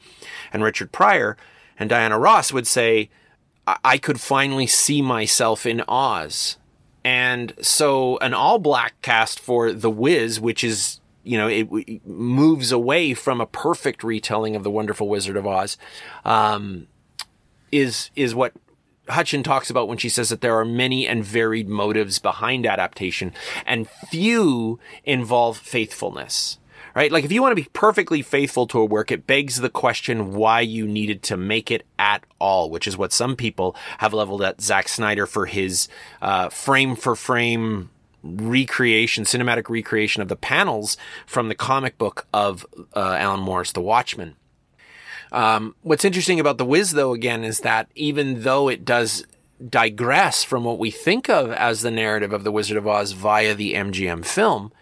[0.52, 1.36] and Richard Pryor
[1.78, 3.10] and Diana Ross would say,
[3.66, 6.58] I could finally see myself in Oz.
[7.02, 12.06] And so an all black cast for The Wiz, which is, you know, it, it,
[12.06, 15.78] moves away from a perfect retelling of The Wonderful Wizard of Oz,
[16.24, 16.88] um,
[17.72, 18.52] is, is what
[19.08, 23.32] Hutcheon talks about when she says that there are many and varied motives behind adaptation
[23.66, 26.58] and few involve faithfulness.
[26.94, 27.10] Right?
[27.10, 30.32] Like if you want to be perfectly faithful to a work, it begs the question
[30.32, 34.42] why you needed to make it at all, which is what some people have leveled
[34.42, 35.88] at Zack Snyder for his
[36.22, 37.90] uh, frame for frame
[38.22, 42.64] recreation, cinematic recreation of the panels from the comic book of
[42.94, 44.36] uh, Alan Moore's The Watchmen.
[45.34, 49.26] Um, what's interesting about The Wiz, though, again, is that even though it does
[49.68, 53.52] digress from what we think of as the narrative of The Wizard of Oz via
[53.52, 54.72] the MGM film,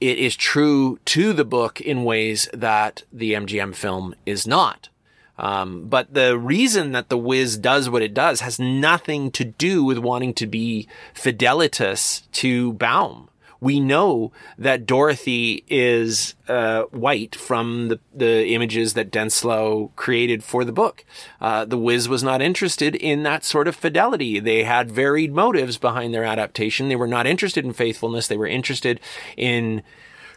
[0.00, 4.88] it is true to the book in ways that the MGM film is not.
[5.36, 9.84] Um, but the reason that the Wiz does what it does has nothing to do
[9.84, 13.28] with wanting to be fidelitous to Baum
[13.62, 20.64] we know that Dorothy is uh, white from the, the images that Denslow created for
[20.64, 21.04] the book.
[21.40, 24.40] Uh, the Wiz was not interested in that sort of fidelity.
[24.40, 26.88] They had varied motives behind their adaptation.
[26.88, 28.26] They were not interested in faithfulness.
[28.26, 28.98] They were interested
[29.36, 29.84] in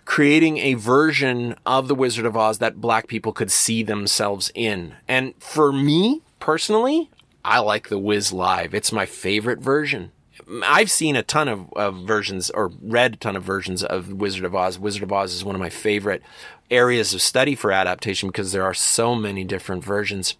[0.06, 4.94] creating a version of the Wizard of Oz that black people could see themselves in.
[5.08, 7.10] And for me personally,
[7.44, 8.76] I like the Wiz live.
[8.76, 10.12] It's my favorite version.
[10.64, 14.46] I've seen a ton of, of, versions or read a ton of versions of Wizard
[14.46, 14.78] of Oz.
[14.78, 16.22] Wizard of Oz is one of my favorite
[16.70, 20.36] areas of study for adaptation because there are so many different versions.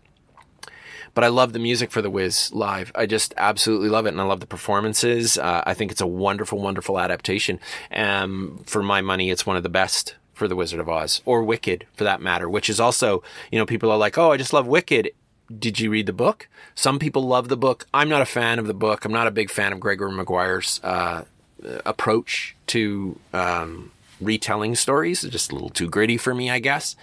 [1.14, 2.92] But I love the music for the Wiz live.
[2.94, 5.38] I just absolutely love it, and I love the performances.
[5.38, 7.60] Uh, I think it's a wonderful, wonderful adaptation.
[7.90, 11.42] Um, for my money, it's one of the best for the Wizard of Oz, or
[11.42, 12.50] Wicked for that matter.
[12.50, 15.12] Which is also, you know, people are like, "Oh, I just love Wicked."
[15.58, 16.48] Did you read the book?
[16.74, 17.86] Some people love the book.
[17.94, 19.06] I'm not a fan of the book.
[19.06, 21.24] I'm not a big fan of Gregory Maguire's uh,
[21.86, 25.24] approach to um, retelling stories.
[25.24, 26.96] It's just a little too gritty for me, I guess.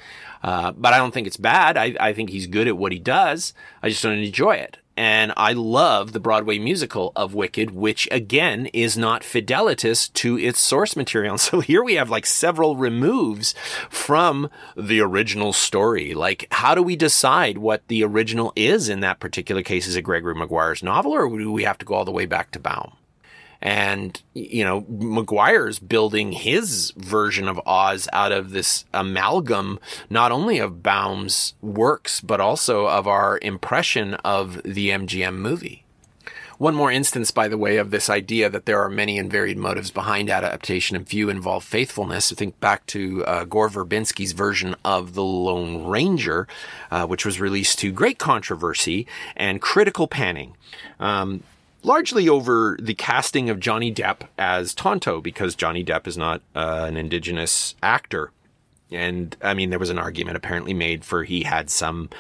[0.43, 1.77] Uh, but I don't think it's bad.
[1.77, 3.55] I, I think he's good at what he does.
[3.83, 4.79] I just don't enjoy it.
[4.97, 10.61] And I love the Broadway musical of Wicked, which again is not fidelitous to its
[10.61, 11.33] source material.
[11.33, 13.55] And So here we have like several removes
[13.91, 16.15] from the original story.
[16.15, 19.87] Like, how do we decide what the original is in that particular case?
[19.87, 22.51] Is it Gregory Maguire's novel or do we have to go all the way back
[22.53, 22.93] to Baum?
[23.63, 29.79] And, you know, Maguire's building his version of Oz out of this amalgam,
[30.11, 35.85] not only of Baum's works, but also of our impression of the MGM movie.
[36.63, 39.59] One more instance, by the way, of this idea that there are many and varied
[39.59, 42.31] motives behind adaptation and few involve faithfulness.
[42.31, 46.47] I think back to uh, Gore Verbinski's version of The Lone Ranger,
[46.91, 50.57] uh, which was released to great controversy and critical panning.
[51.01, 51.43] Um,
[51.83, 56.85] largely over the casting of Johnny Depp as Tonto because Johnny Depp is not uh,
[56.89, 58.31] an indigenous actor.
[58.91, 62.11] And I mean, there was an argument apparently made for he had some,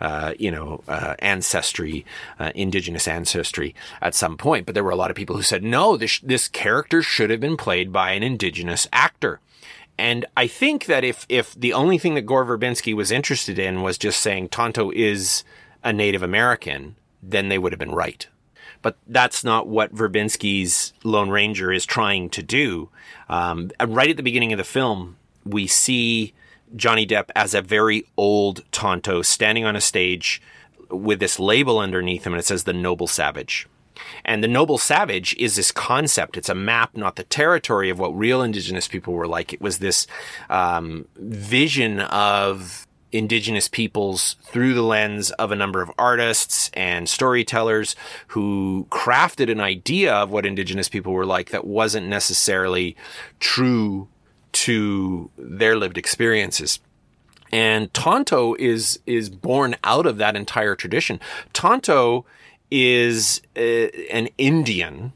[0.00, 2.06] uh, you know, uh, ancestry,
[2.38, 4.64] uh, indigenous ancestry at some point.
[4.64, 7.40] But there were a lot of people who said, no, this, this character should have
[7.40, 9.40] been played by an indigenous actor.
[9.98, 13.82] And I think that if, if the only thing that Gore Verbinski was interested in
[13.82, 15.44] was just saying Tonto is
[15.84, 18.26] a Native American, then they would have been right
[18.82, 22.90] but that's not what Verbinski's Lone Ranger is trying to do.
[23.28, 26.34] Um, right at the beginning of the film, we see
[26.76, 30.42] Johnny Depp as a very old Tonto standing on a stage
[30.90, 33.66] with this label underneath him, and it says the Noble Savage.
[34.24, 36.36] And the Noble Savage is this concept.
[36.36, 39.52] It's a map, not the territory of what real indigenous people were like.
[39.52, 40.06] It was this
[40.50, 47.94] um, vision of indigenous peoples through the lens of a number of artists and storytellers
[48.28, 52.96] who crafted an idea of what indigenous people were like that wasn't necessarily
[53.38, 54.08] true
[54.52, 56.80] to their lived experiences.
[57.50, 61.20] And Tonto is is born out of that entire tradition.
[61.52, 62.24] Tonto
[62.70, 65.12] is a, uh, an Indian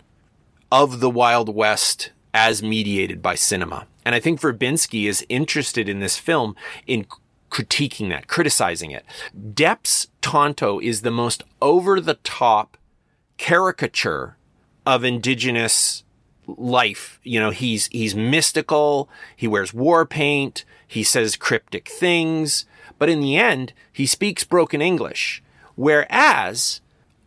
[0.71, 3.87] of the Wild West as mediated by cinema.
[4.05, 6.55] And I think Verbinski is interested in this film
[6.87, 7.07] in
[7.51, 9.05] critiquing that, criticizing it.
[9.55, 12.77] Depp's Tonto is the most over the top
[13.39, 14.37] caricature
[14.85, 16.05] of indigenous
[16.47, 17.21] life.
[17.23, 19.09] You know, he's, he's mystical.
[19.35, 20.65] He wears war paint.
[20.87, 22.65] He says cryptic things,
[22.99, 25.43] but in the end, he speaks broken English.
[25.75, 26.81] Whereas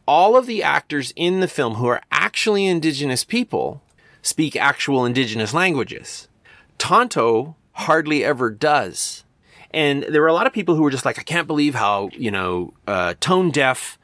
[0.07, 3.83] all of the actors in the film who are actually indigenous people
[4.21, 6.27] speak actual indigenous languages.
[6.77, 9.23] Tonto hardly ever does.
[9.71, 12.09] And there were a lot of people who were just like, I can't believe how,
[12.13, 13.99] you know, uh, tone deaf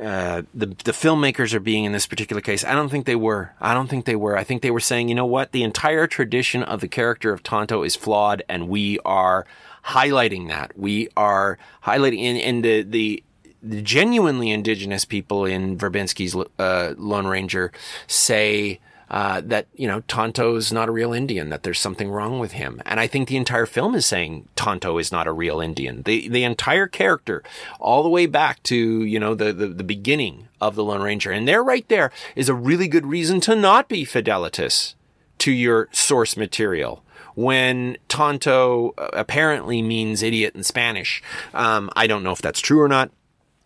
[0.00, 2.64] uh, the the filmmakers are being in this particular case.
[2.64, 3.52] I don't think they were.
[3.60, 4.36] I don't think they were.
[4.36, 7.42] I think they were saying, you know what, the entire tradition of the character of
[7.42, 9.44] Tonto is flawed, and we are
[9.86, 10.78] highlighting that.
[10.78, 13.24] We are highlighting, and, the the
[13.60, 17.72] the genuinely indigenous people in Verbinski's uh, Lone Ranger
[18.06, 18.78] say
[19.10, 22.52] uh, that you know Tonto is not a real Indian, that there's something wrong with
[22.52, 26.02] him, and I think the entire film is saying Tonto is not a real Indian.
[26.02, 27.42] The the entire character,
[27.80, 31.30] all the way back to you know the the, the beginning of the Lone Ranger,
[31.30, 34.94] and there right there is a really good reason to not be Fidelitous
[35.38, 37.02] to your source material.
[37.34, 41.22] When tonto uh, apparently means idiot in Spanish,
[41.54, 43.12] um, I don't know if that's true or not.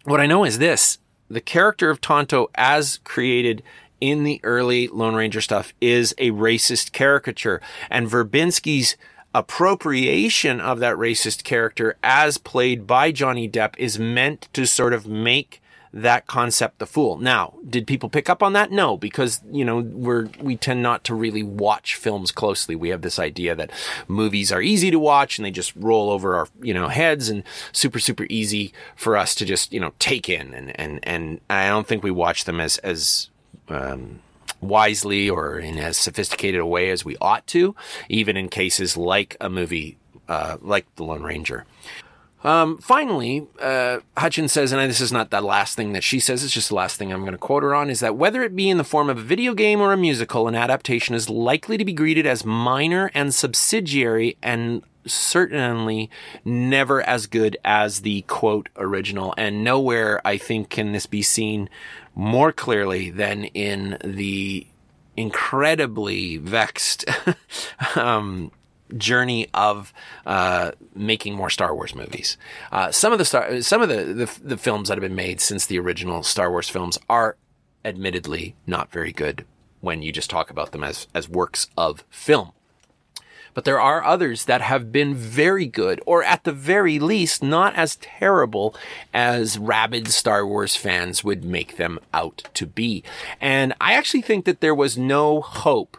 [0.04, 0.98] What I know is this
[1.32, 3.62] the character of Tonto, as created
[4.02, 7.62] in the early Lone Ranger stuff, is a racist caricature.
[7.88, 8.96] And Verbinski's
[9.32, 15.06] appropriation of that racist character as played by Johnny Depp is meant to sort of
[15.06, 15.62] make
[15.94, 17.16] that concept the fool.
[17.18, 18.72] Now, did people pick up on that?
[18.72, 22.74] No, because, you know, we're, we tend not to really watch films closely.
[22.74, 23.70] We have this idea that
[24.08, 27.44] movies are easy to watch and they just roll over our, you know, heads and
[27.70, 30.54] super, super easy for us to just, you know, take in.
[30.54, 33.28] And, and, and I don't think we watch them as, as,
[33.72, 34.20] um,
[34.60, 37.74] wisely or in as sophisticated a way as we ought to,
[38.08, 39.96] even in cases like a movie
[40.28, 41.64] uh, like The Lone Ranger.
[42.44, 46.42] Um, finally, uh, Hutcheon says, and this is not the last thing that she says,
[46.42, 48.56] it's just the last thing I'm going to quote her on, is that whether it
[48.56, 51.76] be in the form of a video game or a musical, an adaptation is likely
[51.76, 56.10] to be greeted as minor and subsidiary and certainly
[56.44, 59.34] never as good as the quote original.
[59.38, 61.68] And nowhere, I think, can this be seen
[62.14, 64.66] more clearly than in the
[65.16, 67.04] incredibly vexed
[67.96, 68.50] um,
[68.96, 69.92] journey of
[70.26, 72.36] uh, making more Star Wars movies.
[72.70, 75.40] Uh, some of the star, some of the, the, the films that have been made
[75.40, 77.36] since the original Star Wars films are
[77.84, 79.44] admittedly not very good
[79.80, 82.52] when you just talk about them as as works of film.
[83.54, 87.74] But there are others that have been very good, or at the very least, not
[87.74, 88.74] as terrible
[89.12, 93.02] as rabid Star Wars fans would make them out to be.
[93.40, 95.96] And I actually think that there was no hope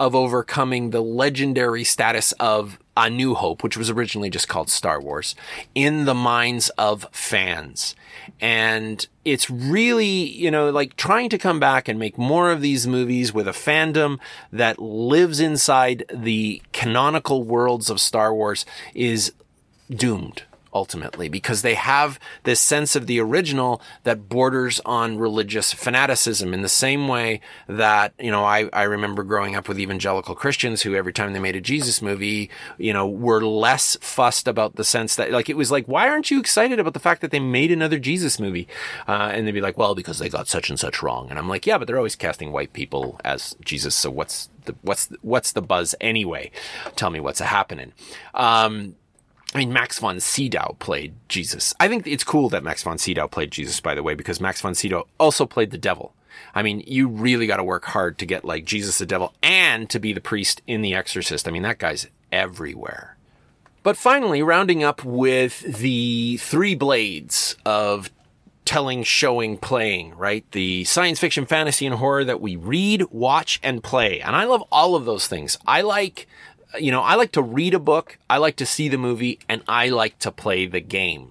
[0.00, 5.00] of overcoming the legendary status of A New Hope, which was originally just called Star
[5.00, 5.34] Wars,
[5.74, 7.96] in the minds of fans.
[8.40, 12.86] And it's really, you know, like trying to come back and make more of these
[12.86, 14.18] movies with a fandom
[14.52, 18.64] that lives inside the canonical worlds of Star Wars
[18.94, 19.32] is
[19.90, 20.44] doomed
[20.74, 26.62] ultimately because they have this sense of the original that borders on religious fanaticism in
[26.62, 30.94] the same way that, you know, I, I remember growing up with evangelical Christians who
[30.94, 35.16] every time they made a Jesus movie, you know, were less fussed about the sense
[35.16, 37.70] that, like, it was like, why aren't you excited about the fact that they made
[37.70, 38.66] another Jesus movie?
[39.06, 41.30] Uh, and they'd be like, well, because they got such and such wrong.
[41.30, 43.94] And I'm like, yeah, but they're always casting white people as Jesus.
[43.94, 46.50] So what's the, what's, what's the buzz anyway?
[46.96, 47.92] Tell me what's happening.
[48.34, 48.96] Um,
[49.54, 51.72] I mean, Max von Sydow played Jesus.
[51.78, 54.60] I think it's cool that Max von Sydow played Jesus, by the way, because Max
[54.60, 56.12] von Sydow also played the devil.
[56.54, 59.88] I mean, you really got to work hard to get like Jesus the devil and
[59.90, 61.46] to be the priest in The Exorcist.
[61.46, 63.16] I mean, that guy's everywhere.
[63.84, 68.10] But finally, rounding up with the three blades of
[68.64, 70.50] telling, showing, playing, right?
[70.52, 74.20] The science fiction, fantasy, and horror that we read, watch, and play.
[74.20, 75.58] And I love all of those things.
[75.66, 76.26] I like
[76.78, 79.62] you know, I like to read a book, I like to see the movie, and
[79.68, 81.30] I like to play the game.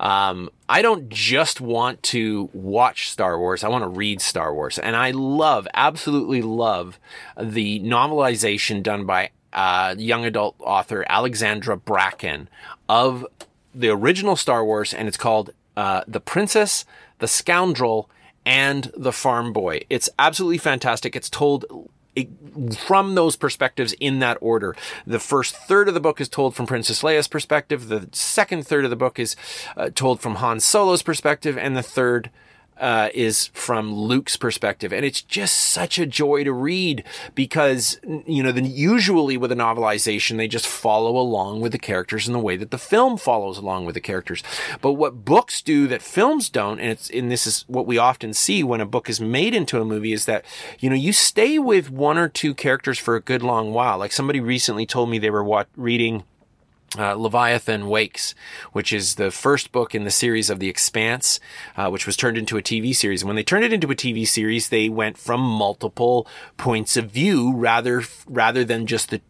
[0.00, 3.62] Um, I don't just want to watch Star Wars.
[3.62, 4.78] I want to read Star Wars.
[4.78, 6.98] And I love, absolutely love
[7.38, 12.48] the novelization done by uh, young adult author Alexandra Bracken
[12.88, 13.26] of
[13.74, 14.94] the original Star Wars.
[14.94, 16.86] And it's called uh, The Princess,
[17.18, 18.08] The Scoundrel,
[18.46, 19.82] and The Farm Boy.
[19.90, 21.14] It's absolutely fantastic.
[21.14, 21.66] It's told
[22.76, 24.74] from those perspectives in that order.
[25.06, 27.88] The first third of the book is told from Princess Leia's perspective.
[27.88, 29.36] The second third of the book is
[29.76, 31.56] uh, told from Han Solo's perspective.
[31.56, 32.30] And the third
[32.80, 34.92] uh, is from Luke's perspective.
[34.92, 37.04] And it's just such a joy to read
[37.34, 42.26] because, you know, then usually with a novelization, they just follow along with the characters
[42.26, 44.42] in the way that the film follows along with the characters.
[44.80, 48.32] But what books do that films don't, and it's, and this is what we often
[48.32, 50.44] see when a book is made into a movie is that,
[50.78, 53.98] you know, you stay with one or two characters for a good long while.
[53.98, 56.24] Like somebody recently told me they were what, reading
[56.98, 58.34] uh, Leviathan Wakes,
[58.72, 61.38] which is the first book in the series of The Expanse,
[61.76, 63.22] uh, which was turned into a TV series.
[63.22, 66.26] And when they turned it into a TV series, they went from multiple
[66.56, 69.20] points of view rather rather than just the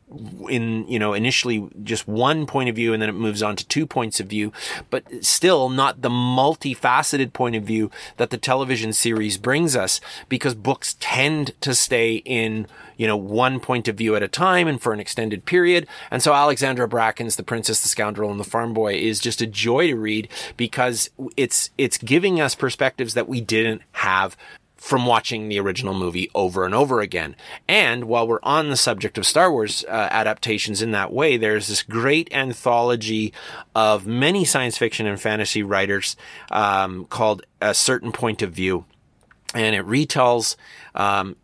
[0.49, 3.67] in you know initially just one point of view and then it moves on to
[3.69, 4.53] two points of view
[4.89, 10.55] but still not the multifaceted point of view that the television series brings us because
[10.55, 12.67] books tend to stay in
[13.01, 16.23] you know one point of view at a time and for an extended period and
[16.23, 19.87] so Alexandra Bracken's The Princess the Scoundrel and the Farm Boy is just a joy
[19.87, 20.29] to read
[20.59, 24.37] because it's it's giving us perspectives that we didn't have
[24.77, 27.37] from watching the original movie over and over again.
[27.69, 31.69] And while we're on the subject of Star Wars uh, adaptations in that way, there's
[31.69, 33.35] this great anthology
[33.75, 36.17] of many science fiction and fantasy writers
[36.51, 38.87] um, called A Certain Point of View.
[39.53, 40.57] And it retells
[40.95, 41.37] um,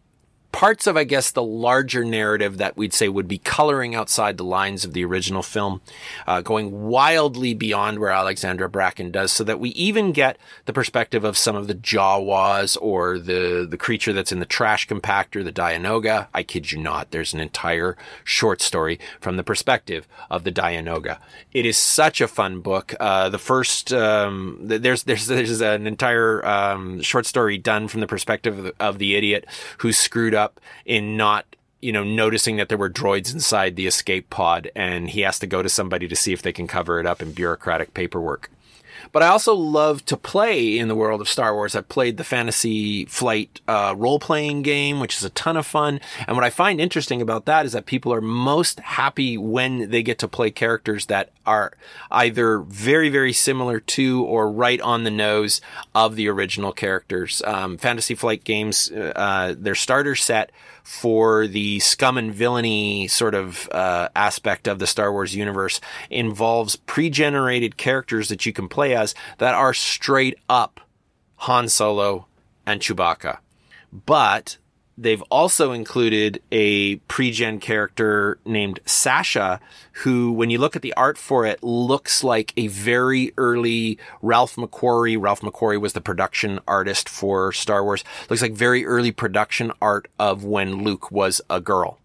[0.57, 4.43] parts of, I guess, the larger narrative that we'd say would be coloring outside the
[4.43, 5.83] lines of the original film,
[6.27, 11.25] uh, going wildly beyond where Alexandra Bracken does, so that we even get the perspective
[11.25, 15.53] of some of the Jawas or the, the creature that's in the trash compactor, the
[15.53, 16.29] Dianoga.
[16.33, 17.11] I kid you not.
[17.11, 17.95] There's an entire
[18.25, 21.19] short story from the perspective of the Dianoga.
[21.53, 22.95] It is such a fun book.
[22.99, 28.07] Uh, the first, um, there's, there's, there's an entire, um, short story done from the
[28.07, 29.45] perspective of the, of the idiot
[29.81, 30.45] who screwed up
[30.84, 31.47] in not
[31.80, 35.47] you know, noticing that there were droids inside the escape pod and he has to
[35.47, 38.51] go to somebody to see if they can cover it up in bureaucratic paperwork.
[39.13, 41.75] But I also love to play in the world of Star Wars.
[41.75, 46.01] I've played the Fantasy Flight uh, role playing game, which is a ton of fun.
[46.27, 50.03] And what I find interesting about that is that people are most happy when they
[50.03, 51.73] get to play characters that are
[52.11, 55.61] either very, very similar to or right on the nose
[55.95, 57.43] of the original characters.
[57.45, 60.51] Um, Fantasy Flight games, uh, their starter set
[60.87, 65.80] for the scum and villainy sort of uh, aspect of the Star Wars universe
[66.11, 70.80] involves pre-generated characters that you can play as that are straight up
[71.39, 72.26] Han Solo
[72.64, 73.39] and Chewbacca.
[73.93, 74.59] But
[74.99, 79.61] they've also included a pre-gen character named Sasha,
[80.03, 84.57] who, when you look at the art for it, looks like a very early Ralph
[84.57, 85.20] McQuarrie.
[85.20, 88.05] Ralph McQuarrie was the production artist for Star Wars.
[88.30, 91.99] Looks like very early production art of when Luke was a girl.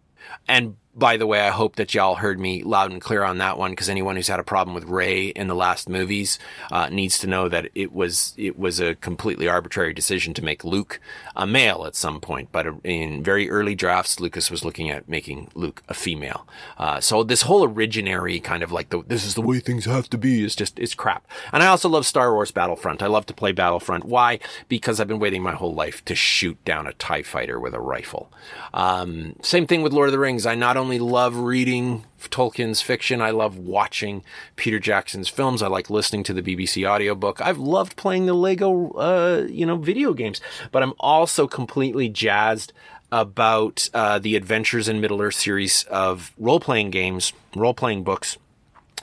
[0.47, 3.57] And by the way, I hope that y'all heard me loud and clear on that
[3.57, 6.37] one because anyone who's had a problem with Rey in the last movies
[6.71, 10.63] uh, needs to know that it was it was a completely arbitrary decision to make
[10.65, 10.99] Luke
[11.35, 12.49] a male at some point.
[12.51, 16.45] But in very early drafts, Lucas was looking at making Luke a female.
[16.77, 20.09] Uh, so this whole originary kind of like the this is the way things have
[20.09, 21.25] to be is just is crap.
[21.53, 23.01] And I also love Star Wars Battlefront.
[23.01, 24.05] I love to play Battlefront.
[24.05, 24.39] Why?
[24.67, 27.79] Because I've been waiting my whole life to shoot down a Tie fighter with a
[27.79, 28.31] rifle.
[28.73, 30.45] Um, same thing with Lord of the Rings.
[30.45, 34.23] I not only love reading Tolkien's fiction, I love watching
[34.55, 35.61] Peter Jackson's films.
[35.61, 37.39] I like listening to the BBC audiobook.
[37.39, 42.73] I've loved playing the Lego, uh, you know, video games, but I'm also completely jazzed
[43.11, 48.38] about uh, the Adventures in Middle Earth series of role playing games, role playing books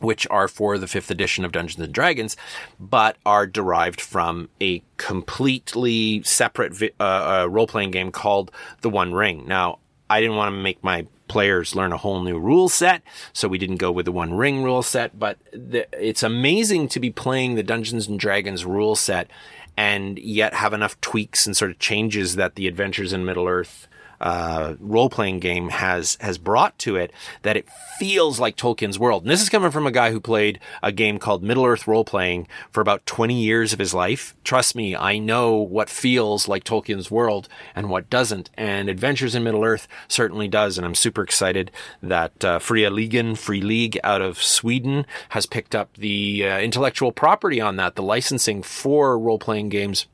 [0.00, 2.36] which are for the fifth edition of Dungeons and Dragons,
[2.78, 8.52] but are derived from a completely separate vi- uh, uh, role playing game called
[8.82, 9.44] The One Ring.
[9.46, 13.02] Now, I didn't want to make my players learn a whole new rule set,
[13.32, 15.18] so we didn't go with the One Ring rule set.
[15.18, 19.30] But the, it's amazing to be playing the Dungeons and Dragons rule set
[19.76, 23.87] and yet have enough tweaks and sort of changes that the Adventures in Middle Earth
[24.20, 27.12] uh, role playing game has has brought to it
[27.42, 29.22] that it feels like Tolkien's world.
[29.22, 32.04] And this is coming from a guy who played a game called Middle Earth role
[32.04, 34.34] playing for about 20 years of his life.
[34.44, 38.50] Trust me, I know what feels like Tolkien's world and what doesn't.
[38.54, 40.78] And Adventures in Middle Earth certainly does.
[40.78, 41.70] And I'm super excited
[42.02, 47.12] that uh, Fria Ligan, Free League out of Sweden, has picked up the uh, intellectual
[47.12, 50.06] property on that, the licensing for role playing games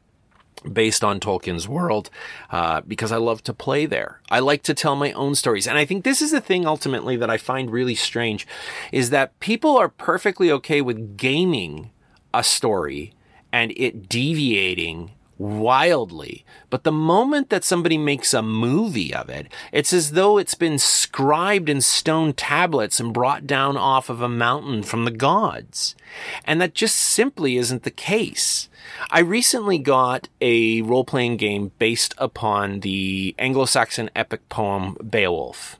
[0.72, 2.10] based on Tolkien's world,
[2.50, 4.20] uh, because I love to play there.
[4.30, 5.66] I like to tell my own stories.
[5.66, 8.46] And I think this is the thing ultimately that I find really strange
[8.92, 11.90] is that people are perfectly okay with gaming
[12.32, 13.14] a story
[13.52, 16.44] and it deviating wildly.
[16.70, 20.78] But the moment that somebody makes a movie of it, it's as though it's been
[20.78, 25.94] scribed in stone tablets and brought down off of a mountain from the gods.
[26.44, 28.68] And that just simply isn't the case.
[29.10, 35.78] I recently got a role playing game based upon the Anglo Saxon epic poem Beowulf.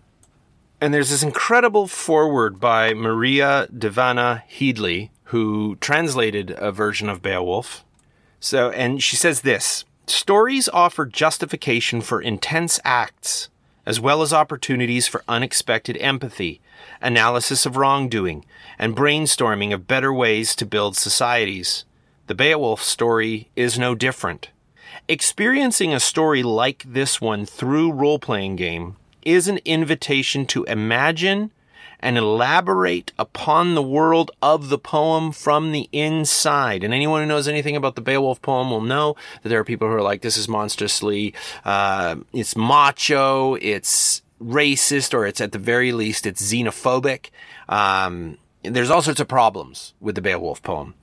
[0.81, 7.85] And there's this incredible foreword by Maria Dahvana Headley, who translated a version of Beowulf.
[8.45, 13.49] So, and she says this Stories offer justification for intense acts,
[13.87, 16.61] as well as opportunities for unexpected empathy,
[17.01, 18.45] analysis of wrongdoing,
[18.79, 21.87] and brainstorming of better ways to build societies.
[22.27, 24.51] The Beowulf story is no different.
[25.09, 31.51] Experiencing a story like this one through role playing game is an invitation to imagine
[32.05, 36.85] and elaborate upon the world of the poem from the inside.
[36.85, 39.89] And anyone who knows anything about the Beowulf poem will know that there are people
[39.89, 41.35] who are like, this is monstrously,
[41.65, 47.31] uh, it's macho, it's racist, or it's at the very least, it's xenophobic.
[47.69, 50.95] Um, there's all sorts of problems with the Beowulf poem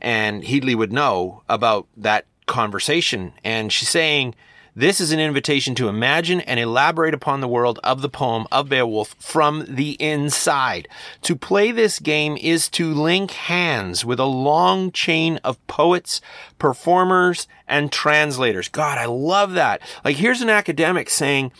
[0.00, 3.32] and Headley would know about that conversation.
[3.44, 4.34] And she's saying,
[4.74, 8.68] this is an invitation to imagine and elaborate upon the world of the poem of
[8.68, 10.88] Beowulf from the inside.
[11.22, 16.20] To play this game is to link hands with a long chain of poets,
[16.58, 18.68] performers, and translators.
[18.68, 19.80] God, I love that.
[20.04, 21.52] Like, here's an academic saying,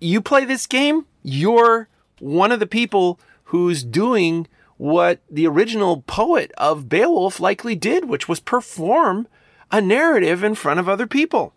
[0.00, 1.88] you play this game, you're
[2.20, 8.28] one of the people who's doing what the original poet of Beowulf likely did, which
[8.28, 9.26] was perform
[9.70, 11.54] a narrative in front of other people.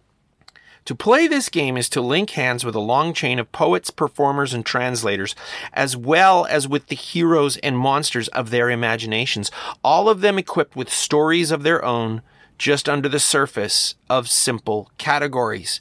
[0.86, 4.54] To play this game is to link hands with a long chain of poets, performers,
[4.54, 5.36] and translators,
[5.74, 9.52] as well as with the heroes and monsters of their imaginations,
[9.84, 12.22] all of them equipped with stories of their own,
[12.58, 15.80] just under the surface of simple categories.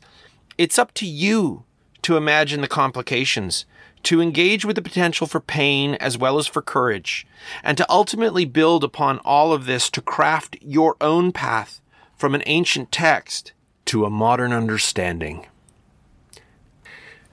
[0.59, 1.65] It's up to you
[2.03, 3.65] to imagine the complications,
[4.05, 7.27] to engage with the potential for pain as well as for courage,
[7.63, 11.81] and to ultimately build upon all of this to craft your own path
[12.17, 13.53] from an ancient text
[13.89, 15.47] to a modern understanding.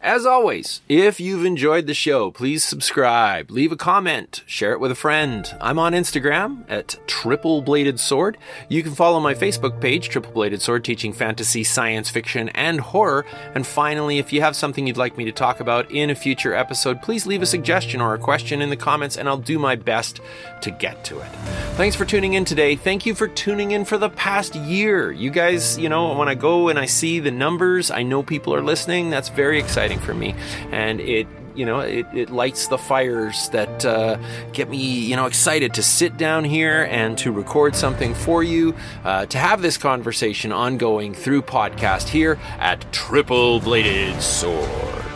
[0.05, 4.91] As always, if you've enjoyed the show, please subscribe, leave a comment, share it with
[4.91, 5.51] a friend.
[5.59, 8.37] I'm on Instagram at Triple Bladed Sword.
[8.69, 13.25] You can follow my Facebook page, Triple Bladed Sword, teaching fantasy, science fiction, and horror.
[13.55, 16.53] And finally, if you have something you'd like me to talk about in a future
[16.53, 19.75] episode, please leave a suggestion or a question in the comments, and I'll do my
[19.75, 20.21] best
[20.61, 21.29] to get to it.
[21.77, 22.75] Thanks for tuning in today.
[22.75, 25.11] Thank you for tuning in for the past year.
[25.11, 28.53] You guys, you know, when I go and I see the numbers, I know people
[28.53, 29.09] are listening.
[29.09, 30.35] That's very exciting for me,
[30.71, 34.17] and it you know it, it lights the fires that uh,
[34.51, 38.75] get me you know excited to sit down here and to record something for you
[39.03, 45.14] uh, to have this conversation ongoing through podcast here at triple bladed sword